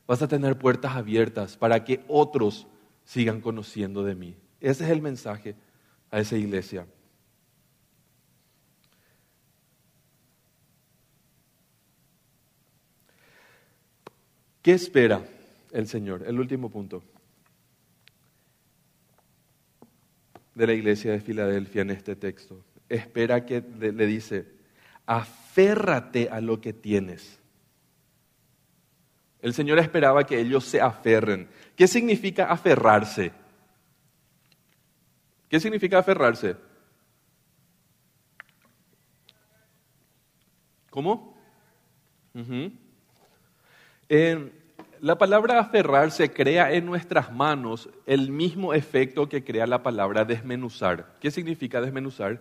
vas 0.06 0.22
a 0.22 0.28
tener 0.28 0.58
puertas 0.58 0.96
abiertas 0.96 1.56
para 1.56 1.84
que 1.84 2.04
otros 2.08 2.66
sigan 3.04 3.40
conociendo 3.40 4.04
de 4.04 4.14
mí. 4.14 4.36
Ese 4.60 4.84
es 4.84 4.90
el 4.90 5.02
mensaje 5.02 5.54
a 6.10 6.20
esa 6.20 6.36
iglesia. 6.36 6.86
¿Qué 14.62 14.72
espera 14.72 15.22
el 15.72 15.86
Señor? 15.86 16.24
El 16.26 16.38
último 16.38 16.70
punto 16.70 17.02
de 20.54 20.66
la 20.66 20.72
iglesia 20.72 21.12
de 21.12 21.20
Filadelfia 21.20 21.82
en 21.82 21.90
este 21.90 22.16
texto. 22.16 22.64
Espera 22.88 23.46
que 23.46 23.60
le 23.60 24.06
dice, 24.06 24.46
aférrate 25.06 26.28
a 26.30 26.40
lo 26.40 26.60
que 26.60 26.72
tienes. 26.72 27.38
El 29.40 29.54
Señor 29.54 29.78
esperaba 29.78 30.24
que 30.24 30.40
ellos 30.40 30.64
se 30.64 30.80
aferren. 30.80 31.48
¿Qué 31.76 31.86
significa 31.86 32.50
aferrarse? 32.50 33.30
¿Qué 35.48 35.60
significa 35.60 35.98
aferrarse? 35.98 36.56
¿Cómo? 40.90 41.38
La 44.08 45.18
palabra 45.18 45.60
aferrarse 45.60 46.32
crea 46.32 46.72
en 46.72 46.86
nuestras 46.86 47.32
manos 47.32 47.88
el 48.06 48.30
mismo 48.30 48.74
efecto 48.74 49.28
que 49.28 49.44
crea 49.44 49.66
la 49.66 49.82
palabra 49.82 50.24
desmenuzar. 50.24 51.16
¿Qué 51.20 51.30
significa 51.30 51.80
desmenuzar? 51.80 52.40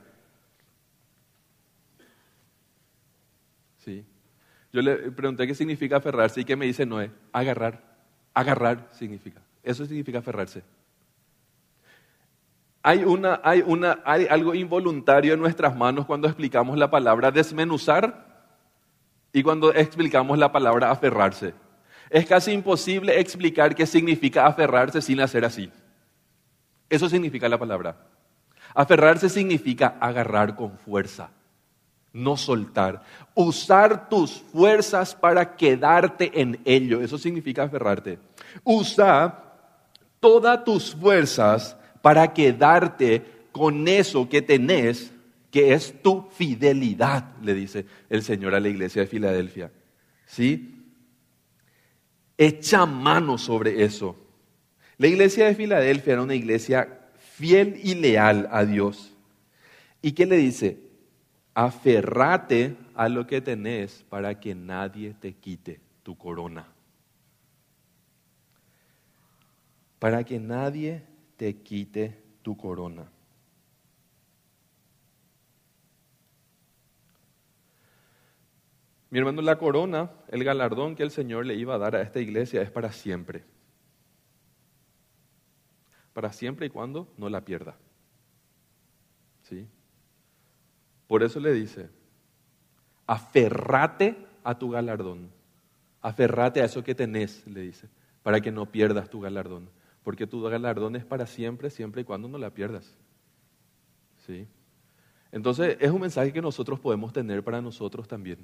Sí. 3.78 4.06
Yo 4.72 4.82
le 4.82 5.12
pregunté 5.12 5.48
qué 5.48 5.56
significa 5.56 5.98
aferrarse 5.98 6.42
y 6.42 6.46
qué 6.46 6.56
me 6.56 6.66
dice 6.66 6.86
Noé, 6.86 7.12
agarrar. 7.32 7.84
Agarrar 8.34 8.88
significa. 8.92 9.42
Eso 9.64 9.86
significa 9.86 10.20
aferrarse. 10.20 10.64
Hay, 12.84 13.04
una, 13.04 13.42
hay, 13.44 13.64
una, 13.66 14.00
hay 14.06 14.28
algo 14.30 14.56
involuntario 14.56 15.34
en 15.34 15.40
nuestras 15.40 15.76
manos 15.76 16.06
cuando 16.06 16.28
explicamos 16.28 16.78
la 16.78 16.90
palabra 16.90 17.32
desmenuzar 17.32 18.27
y 19.38 19.44
cuando 19.44 19.72
explicamos 19.72 20.36
la 20.40 20.52
palabra 20.52 20.90
aferrarse. 20.90 21.54
Es 22.10 22.26
casi 22.26 22.54
imposible 22.54 23.20
explicar 23.20 23.76
qué 23.76 23.86
significa 23.86 24.48
aferrarse 24.48 25.00
sin 25.00 25.22
hacer 25.22 25.46
así. 25.46 25.72
Eso 26.90 27.08
significa 27.08 27.48
la 27.48 27.60
palabra. 27.60 27.98
Aferrarse 28.74 29.30
significa 29.30 29.96
agarrar 30.00 30.56
con 30.56 30.76
fuerza, 30.80 31.30
no 32.14 32.36
soltar. 32.36 33.04
Usar 33.36 34.10
tus 34.10 34.42
fuerzas 34.42 35.14
para 35.14 35.56
quedarte 35.56 36.32
en 36.34 36.60
ello. 36.66 37.00
Eso 37.00 37.20
significa 37.20 37.62
aferrarte. 37.62 38.18
Usa 38.64 39.44
todas 40.20 40.64
tus 40.64 40.96
fuerzas 40.96 41.78
para 42.02 42.34
quedarte 42.34 43.24
con 43.52 43.88
eso 43.88 44.28
que 44.28 44.42
tenés, 44.42 45.14
que 45.52 45.74
es 45.74 46.02
tu 46.02 46.28
fidelidad, 46.32 47.36
le 47.42 47.54
dice 47.54 47.86
el 48.10 48.24
Señor 48.24 48.54
a 48.56 48.60
la 48.60 48.70
iglesia 48.70 49.04
de 49.04 49.08
Filadelfia. 49.08 49.72
¿Sí? 50.26 50.84
Echa 52.38 52.86
mano 52.86 53.38
sobre 53.38 53.84
eso. 53.84 54.16
La 54.98 55.08
iglesia 55.08 55.46
de 55.46 55.56
Filadelfia 55.56 56.14
era 56.14 56.22
una 56.22 56.36
iglesia 56.36 57.10
fiel 57.18 57.80
y 57.84 57.96
leal 57.96 58.48
a 58.52 58.66
Dios. 58.66 59.14
¿Y 60.02 60.12
qué 60.12 60.26
le 60.26 60.38
dice? 60.38 60.80
Aferrate 61.54 62.76
a 62.94 63.10
lo 63.10 63.26
que 63.26 63.42
tenés 63.42 64.06
para 64.10 64.40
que 64.40 64.54
nadie 64.54 65.16
te 65.20 65.34
quite 65.34 65.80
tu 66.04 66.18
corona. 66.18 66.68
Para 70.00 70.24
que 70.24 70.40
nadie 70.40 71.04
te 71.38 71.58
quite 71.58 72.18
tu 72.44 72.56
corona. 72.56 73.10
Mi 79.10 79.20
hermano, 79.20 79.42
la 79.42 79.58
corona, 79.58 80.12
el 80.28 80.44
galardón 80.44 80.96
que 80.96 81.04
el 81.04 81.12
Señor 81.12 81.46
le 81.46 81.56
iba 81.56 81.76
a 81.76 81.78
dar 81.78 81.96
a 81.96 82.02
esta 82.02 82.20
iglesia 82.20 82.62
es 82.62 82.72
para 82.72 82.92
siempre. 82.92 83.44
Para 86.14 86.34
siempre 86.34 86.66
y 86.66 86.70
cuando 86.70 87.08
no 87.18 87.30
la 87.30 87.46
pierda. 87.46 87.78
¿Sí? 89.44 89.68
Por 91.08 91.24
eso 91.24 91.40
le 91.40 91.54
dice, 91.54 91.90
aferrate 93.06 94.18
a 94.44 94.58
tu 94.58 94.70
galardón. 94.70 95.30
Aferrate 96.02 96.62
a 96.62 96.66
eso 96.66 96.84
que 96.84 96.94
tenés, 96.94 97.48
le 97.48 97.62
dice, 97.62 97.88
para 98.24 98.42
que 98.42 98.52
no 98.52 98.66
pierdas 98.66 99.10
tu 99.10 99.22
galardón. 99.22 99.70
Porque 100.04 100.28
tu 100.28 100.42
galardón 100.42 100.96
es 100.98 101.06
para 101.06 101.26
siempre, 101.28 101.70
siempre 101.70 102.02
y 102.02 102.06
cuando 102.06 102.28
no 102.28 102.38
la 102.38 102.54
pierdas. 102.54 102.98
¿Sí? 104.26 104.48
Entonces, 105.32 105.78
es 105.80 105.92
un 105.92 106.02
mensaje 106.02 106.34
que 106.34 106.42
nosotros 106.42 106.80
podemos 106.80 107.14
tener 107.14 107.44
para 107.44 107.62
nosotros 107.62 108.08
también. 108.08 108.40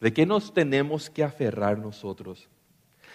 ¿De 0.00 0.12
qué 0.12 0.26
nos 0.26 0.54
tenemos 0.54 1.10
que 1.10 1.22
aferrar 1.22 1.78
nosotros? 1.78 2.48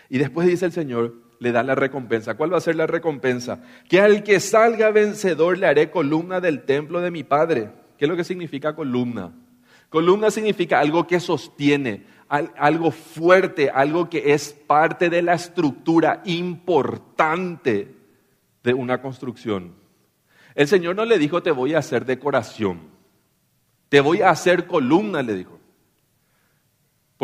Y 0.09 0.19
después 0.19 0.47
dice 0.47 0.65
el 0.65 0.71
Señor, 0.71 1.15
le 1.39 1.51
da 1.51 1.63
la 1.63 1.75
recompensa. 1.75 2.35
¿Cuál 2.35 2.53
va 2.53 2.57
a 2.57 2.61
ser 2.61 2.75
la 2.75 2.87
recompensa? 2.87 3.63
Que 3.89 3.99
al 3.99 4.23
que 4.23 4.39
salga 4.39 4.91
vencedor 4.91 5.57
le 5.57 5.67
haré 5.67 5.89
columna 5.89 6.39
del 6.39 6.63
templo 6.63 7.01
de 7.01 7.11
mi 7.11 7.23
Padre. 7.23 7.71
¿Qué 7.97 8.05
es 8.05 8.09
lo 8.09 8.15
que 8.15 8.23
significa 8.23 8.75
columna? 8.75 9.33
Columna 9.89 10.29
significa 10.29 10.79
algo 10.79 11.07
que 11.07 11.19
sostiene, 11.19 12.05
algo 12.27 12.91
fuerte, 12.91 13.69
algo 13.69 14.09
que 14.09 14.33
es 14.33 14.53
parte 14.53 15.09
de 15.09 15.21
la 15.21 15.33
estructura 15.33 16.21
importante 16.25 17.95
de 18.63 18.73
una 18.73 19.01
construcción. 19.01 19.73
El 20.55 20.67
Señor 20.67 20.95
no 20.95 21.05
le 21.05 21.17
dijo, 21.19 21.43
te 21.43 21.51
voy 21.51 21.73
a 21.73 21.79
hacer 21.79 22.05
decoración, 22.05 22.81
te 23.89 24.01
voy 24.01 24.21
a 24.21 24.29
hacer 24.29 24.67
columna, 24.67 25.21
le 25.21 25.35
dijo. 25.35 25.54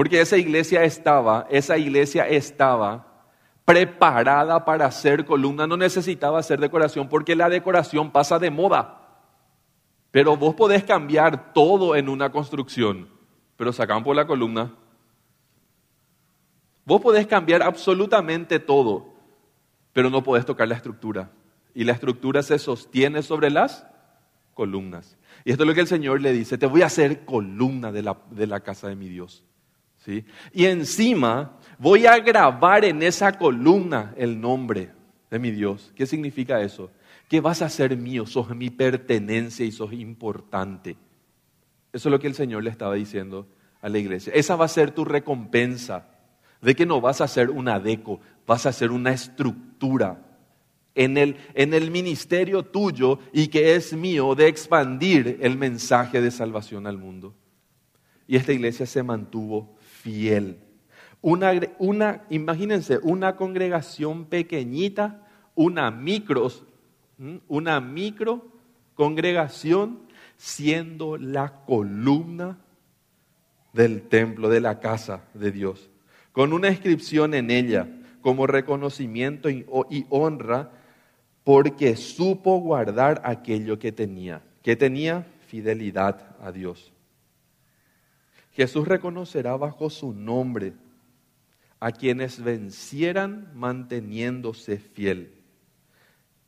Porque 0.02 0.20
esa 0.20 0.36
iglesia 0.36 0.84
estaba, 0.84 1.46
esa 1.52 1.78
iglesia 1.78 2.28
estaba 2.28 3.06
preparada 3.66 4.66
para 4.66 4.88
hacer 4.88 5.26
columna, 5.26 5.68
no 5.68 5.78
necesitaba 5.78 6.40
hacer 6.40 6.60
decoración 6.60 7.08
porque 7.08 7.36
la 7.36 7.50
decoración 7.50 8.10
pasa 8.10 8.40
de 8.40 8.50
moda. 8.50 9.00
Pero 10.10 10.36
vos 10.36 10.56
podés 10.56 10.84
cambiar 10.84 11.54
todo 11.54 11.96
en 11.96 12.10
una 12.10 12.32
construcción, 12.32 13.10
pero 13.58 13.72
sacan 13.72 14.04
por 14.04 14.16
la 14.16 14.26
columna. 14.26 14.74
Vos 16.84 17.00
podés 17.00 17.28
cambiar 17.28 17.62
absolutamente 17.62 18.58
todo, 18.58 19.14
pero 19.94 20.10
no 20.10 20.24
podés 20.24 20.48
tocar 20.48 20.68
la 20.68 20.78
estructura. 20.78 21.30
Y 21.76 21.84
la 21.84 21.94
estructura 21.94 22.42
se 22.42 22.58
sostiene 22.58 23.22
sobre 23.22 23.52
las 23.52 23.86
columnas. 24.56 25.20
Y 25.46 25.52
esto 25.52 25.62
es 25.62 25.68
lo 25.68 25.76
que 25.76 25.82
el 25.82 25.88
Señor 25.88 26.22
le 26.22 26.34
dice, 26.34 26.58
te 26.58 26.66
voy 26.66 26.82
a 26.82 26.88
hacer 26.88 27.24
columna 27.24 27.92
de 27.92 28.02
la, 28.02 28.18
de 28.32 28.48
la 28.48 28.62
casa 28.62 28.88
de 28.88 28.96
mi 28.96 29.08
Dios. 29.08 29.46
Y 30.54 30.66
encima 30.66 31.58
voy 31.78 32.06
a 32.06 32.18
grabar 32.20 32.86
en 32.86 33.04
esa 33.04 33.38
columna 33.38 34.14
el 34.18 34.40
nombre 34.40 34.92
de 35.30 35.40
mi 35.40 35.52
Dios. 35.52 35.92
¿Qué 35.96 36.06
significa 36.06 36.62
eso? 36.62 36.92
Que 37.28 37.40
vas 37.40 37.62
a 37.62 37.70
ser 37.70 37.96
mío, 37.98 38.26
sos 38.26 38.50
mi 38.56 38.70
pertenencia 38.70 39.66
y 39.66 39.72
sos 39.72 39.94
importante. 39.94 40.98
Eso 41.94 42.10
es 42.10 42.12
lo 42.12 42.20
que 42.20 42.28
el 42.28 42.36
Señor 42.36 42.64
le 42.64 42.70
estaba 42.70 42.96
diciendo 42.96 43.48
a 43.82 43.90
la 43.90 43.98
iglesia. 43.98 44.34
Esa 44.34 44.56
va 44.56 44.66
a 44.66 44.70
ser 44.70 44.92
tu 44.92 45.06
recompensa 45.06 46.08
de 46.62 46.76
que 46.76 46.86
no 46.86 47.02
vas 47.02 47.22
a 47.22 47.28
ser 47.28 47.50
un 47.50 47.68
adeco, 47.68 48.20
vas 48.46 48.66
a 48.66 48.74
ser 48.74 48.92
una 48.92 49.12
estructura 49.12 50.22
en 50.94 51.18
el, 51.18 51.38
en 51.54 51.74
el 51.74 51.90
ministerio 51.90 52.64
tuyo 52.64 53.20
y 53.34 53.48
que 53.48 53.76
es 53.76 53.94
mío 53.94 54.36
de 54.36 54.48
expandir 54.48 55.40
el 55.42 55.58
mensaje 55.58 56.22
de 56.22 56.32
salvación 56.32 56.86
al 56.86 56.98
mundo. 56.98 57.34
Y 58.28 58.36
esta 58.36 58.54
iglesia 58.54 58.86
se 58.86 59.04
mantuvo 59.04 59.76
fiel. 60.02 60.58
Una, 61.22 61.52
una, 61.78 62.24
imagínense, 62.30 63.00
una 63.04 63.36
congregación 63.36 64.26
pequeñita, 64.26 65.28
una 65.56 65.92
micro, 65.92 66.50
una 67.48 67.80
micro 67.80 68.52
congregación 68.96 70.00
siendo 70.38 71.18
la 71.18 71.64
columna 71.66 72.58
del 73.74 74.02
templo, 74.02 74.50
de 74.50 74.62
la 74.62 74.80
casa 74.80 75.24
de 75.34 75.52
Dios, 75.52 75.90
con 76.32 76.54
una 76.54 76.70
inscripción 76.70 77.34
en 77.34 77.52
ella 77.52 77.88
como 78.22 78.48
reconocimiento 78.48 79.50
y 79.50 79.66
honra 80.10 80.72
porque 81.44 81.96
supo 81.96 82.60
guardar 82.60 83.22
aquello 83.24 83.80
que 83.80 83.92
tenía, 83.92 84.42
que 84.62 84.76
tenía 84.76 85.26
fidelidad 85.48 86.36
a 86.42 86.52
Dios. 86.52 86.92
Jesús 88.52 88.88
reconocerá 88.88 89.56
bajo 89.56 89.90
su 89.90 90.14
nombre 90.14 90.74
a 91.80 91.92
quienes 91.92 92.44
vencieran 92.44 93.52
manteniéndose 93.56 94.78
fiel 94.78 95.34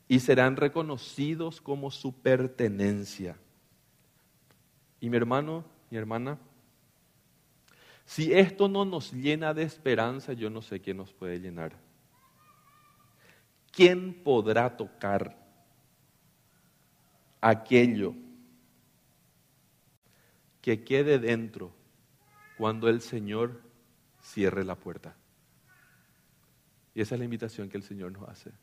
y 0.07 0.19
serán 0.19 0.57
reconocidos 0.57 1.61
como 1.61 1.89
su 1.89 2.13
pertenencia. 2.13 3.37
Y 4.99 5.09
mi 5.09 5.17
hermano, 5.17 5.63
mi 5.89 5.97
hermana, 5.97 6.37
si 8.05 8.33
esto 8.33 8.67
no 8.67 8.85
nos 8.85 9.13
llena 9.13 9.53
de 9.53 9.63
esperanza, 9.63 10.33
yo 10.33 10.49
no 10.49 10.61
sé 10.61 10.81
qué 10.81 10.93
nos 10.93 11.13
puede 11.13 11.39
llenar. 11.39 11.73
¿Quién 13.71 14.13
podrá 14.13 14.75
tocar 14.77 15.35
aquello 17.41 18.13
que 20.61 20.83
quede 20.83 21.17
dentro 21.17 21.73
cuando 22.63 22.87
el 22.87 23.01
Señor 23.01 23.59
cierre 24.21 24.63
la 24.63 24.75
puerta? 24.75 25.17
Y 26.95 27.01
esa 27.01 27.15
es 27.15 27.19
la 27.19 27.25
invitación 27.25 27.67
que 27.67 27.75
el 27.75 27.83
Señor 27.83 28.13
nos 28.13 28.29
hace. 28.29 28.53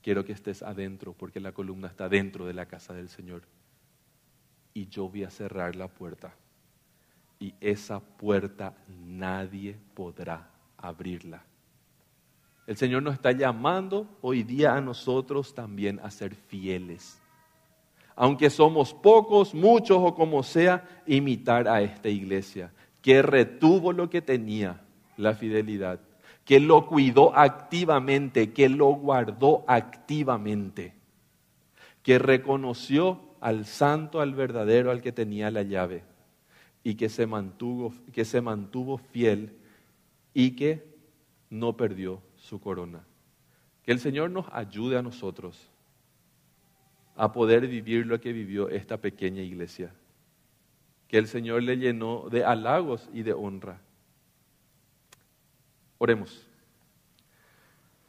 Quiero 0.00 0.24
que 0.24 0.30
estés 0.30 0.62
adentro 0.62 1.12
porque 1.12 1.40
la 1.40 1.50
columna 1.50 1.88
está 1.88 2.08
dentro 2.08 2.46
de 2.46 2.54
la 2.54 2.66
casa 2.66 2.94
del 2.94 3.08
Señor. 3.08 3.42
Y 4.74 4.86
yo 4.86 5.08
voy 5.08 5.24
a 5.24 5.30
cerrar 5.30 5.74
la 5.74 5.88
puerta. 5.88 6.36
Y 7.40 7.52
esa 7.60 7.98
puerta 7.98 8.76
nadie 8.86 9.76
podrá 9.92 10.48
abrirla. 10.76 11.42
El 12.68 12.76
Señor 12.76 13.02
nos 13.02 13.14
está 13.14 13.32
llamando 13.32 14.18
hoy 14.20 14.44
día 14.44 14.76
a 14.76 14.80
nosotros 14.80 15.52
también 15.52 15.98
a 16.04 16.12
ser 16.12 16.36
fieles. 16.36 17.20
Aunque 18.14 18.50
somos 18.50 18.94
pocos, 18.94 19.52
muchos 19.52 19.98
o 20.00 20.14
como 20.14 20.44
sea, 20.44 21.02
imitar 21.06 21.66
a 21.66 21.82
esta 21.82 22.08
iglesia 22.08 22.72
que 23.02 23.20
retuvo 23.20 23.92
lo 23.92 24.08
que 24.08 24.22
tenía, 24.22 24.80
la 25.16 25.34
fidelidad 25.34 26.00
que 26.44 26.60
lo 26.60 26.86
cuidó 26.86 27.36
activamente, 27.36 28.52
que 28.52 28.68
lo 28.68 28.86
guardó 28.86 29.64
activamente, 29.68 30.94
que 32.02 32.18
reconoció 32.18 33.20
al 33.40 33.64
santo, 33.66 34.20
al 34.20 34.34
verdadero, 34.34 34.90
al 34.90 35.02
que 35.02 35.12
tenía 35.12 35.50
la 35.50 35.62
llave, 35.62 36.04
y 36.82 36.94
que 36.96 37.08
se 37.08 37.26
mantuvo, 37.26 37.92
que 38.12 38.24
se 38.24 38.40
mantuvo 38.40 38.98
fiel 38.98 39.56
y 40.34 40.52
que 40.52 40.84
no 41.48 41.76
perdió 41.76 42.20
su 42.36 42.60
corona. 42.60 43.04
Que 43.84 43.92
el 43.92 44.00
Señor 44.00 44.30
nos 44.30 44.46
ayude 44.52 44.96
a 44.96 45.02
nosotros 45.02 45.68
a 47.14 47.32
poder 47.32 47.68
vivir 47.68 48.06
lo 48.06 48.20
que 48.20 48.32
vivió 48.32 48.68
esta 48.68 48.96
pequeña 48.96 49.42
iglesia. 49.42 49.92
Que 51.12 51.18
el 51.18 51.28
Señor 51.28 51.62
le 51.62 51.76
llenó 51.76 52.30
de 52.30 52.42
halagos 52.42 53.10
y 53.12 53.22
de 53.22 53.34
honra 53.34 53.78
Oremos. 55.98 56.48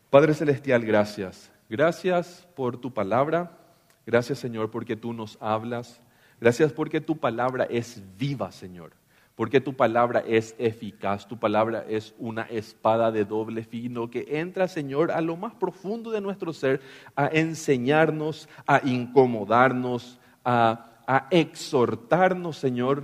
Padre 0.10 0.34
Celestial, 0.34 0.86
gracias. 0.86 1.51
Gracias 1.70 2.47
por 2.56 2.78
tu 2.78 2.93
palabra. 2.93 3.60
Gracias 4.06 4.39
Señor 4.39 4.72
porque 4.72 4.95
tú 4.95 5.12
nos 5.12 5.38
hablas. 5.41 6.01
Gracias 6.39 6.72
porque 6.72 7.01
tu 7.01 7.18
palabra 7.18 7.66
es 7.66 8.01
viva, 8.18 8.54
Señor. 8.54 8.93
Porque 9.36 9.60
tu 9.60 9.76
palabra 9.76 10.24
es 10.26 10.56
eficaz, 10.58 11.28
tu 11.28 11.38
palabra 11.38 11.84
es 11.89 12.16
una 12.18 12.43
espada 12.43 13.12
de 13.12 13.26
doble 13.26 13.66
fino 13.66 14.10
que 14.10 14.28
entra, 14.30 14.70
Señor, 14.70 15.12
a 15.12 15.20
lo 15.20 15.36
más 15.36 15.54
profundo 15.56 16.10
de 16.10 16.22
nuestro 16.22 16.54
ser, 16.54 16.80
a 17.18 17.28
enseñarnos, 17.28 18.47
a 18.66 18.80
incomodarnos, 18.88 20.22
a, 20.45 20.93
a 21.08 21.28
exhortarnos, 21.32 22.58
Señor, 22.58 23.04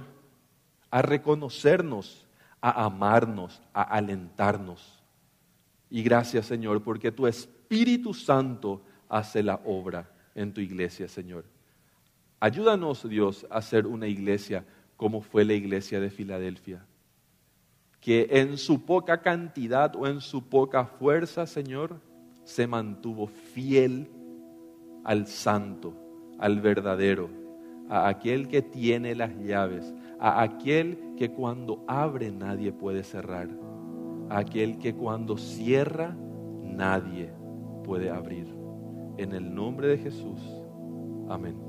a 0.91 1.01
reconocernos 1.01 2.27
a 2.61 2.85
amarnos, 2.85 3.61
a 3.73 3.83
alentarnos. 3.83 5.01
Y 5.89 6.03
gracias, 6.03 6.45
Señor, 6.45 6.83
porque 6.83 7.11
tu 7.11 7.27
Espíritu 7.27 8.13
Santo 8.13 8.81
hace 9.07 9.41
la 9.41 9.61
obra 9.65 10.11
en 10.35 10.53
tu 10.53 10.61
iglesia, 10.61 11.07
Señor. 11.07 11.45
Ayúdanos, 12.39 13.07
Dios, 13.07 13.45
a 13.49 13.61
ser 13.61 13.87
una 13.87 14.07
iglesia 14.07 14.65
como 14.97 15.21
fue 15.21 15.45
la 15.45 15.53
iglesia 15.53 15.99
de 15.99 16.09
Filadelfia, 16.09 16.85
que 18.01 18.27
en 18.31 18.57
su 18.57 18.85
poca 18.85 19.21
cantidad 19.21 19.95
o 19.95 20.07
en 20.07 20.21
su 20.21 20.47
poca 20.47 20.85
fuerza, 20.85 21.47
Señor, 21.47 22.01
se 22.43 22.67
mantuvo 22.67 23.27
fiel 23.27 24.09
al 25.03 25.27
santo, 25.27 25.93
al 26.37 26.59
verdadero, 26.59 27.29
a 27.89 28.07
aquel 28.07 28.47
que 28.47 28.61
tiene 28.61 29.15
las 29.15 29.35
llaves, 29.39 29.93
a 30.19 30.41
aquel 30.41 30.97
que 31.17 31.31
cuando 31.31 31.83
abre 31.87 32.31
nadie 32.31 32.71
puede 32.71 33.03
cerrar, 33.03 33.49
a 34.29 34.39
aquel 34.39 34.77
que 34.77 34.93
cuando 34.93 35.37
cierra 35.37 36.15
nadie 36.63 37.31
puede 37.83 38.09
abrir. 38.09 38.47
En 39.17 39.33
el 39.33 39.53
nombre 39.53 39.87
de 39.87 39.97
Jesús. 39.97 40.39
Amén. 41.27 41.68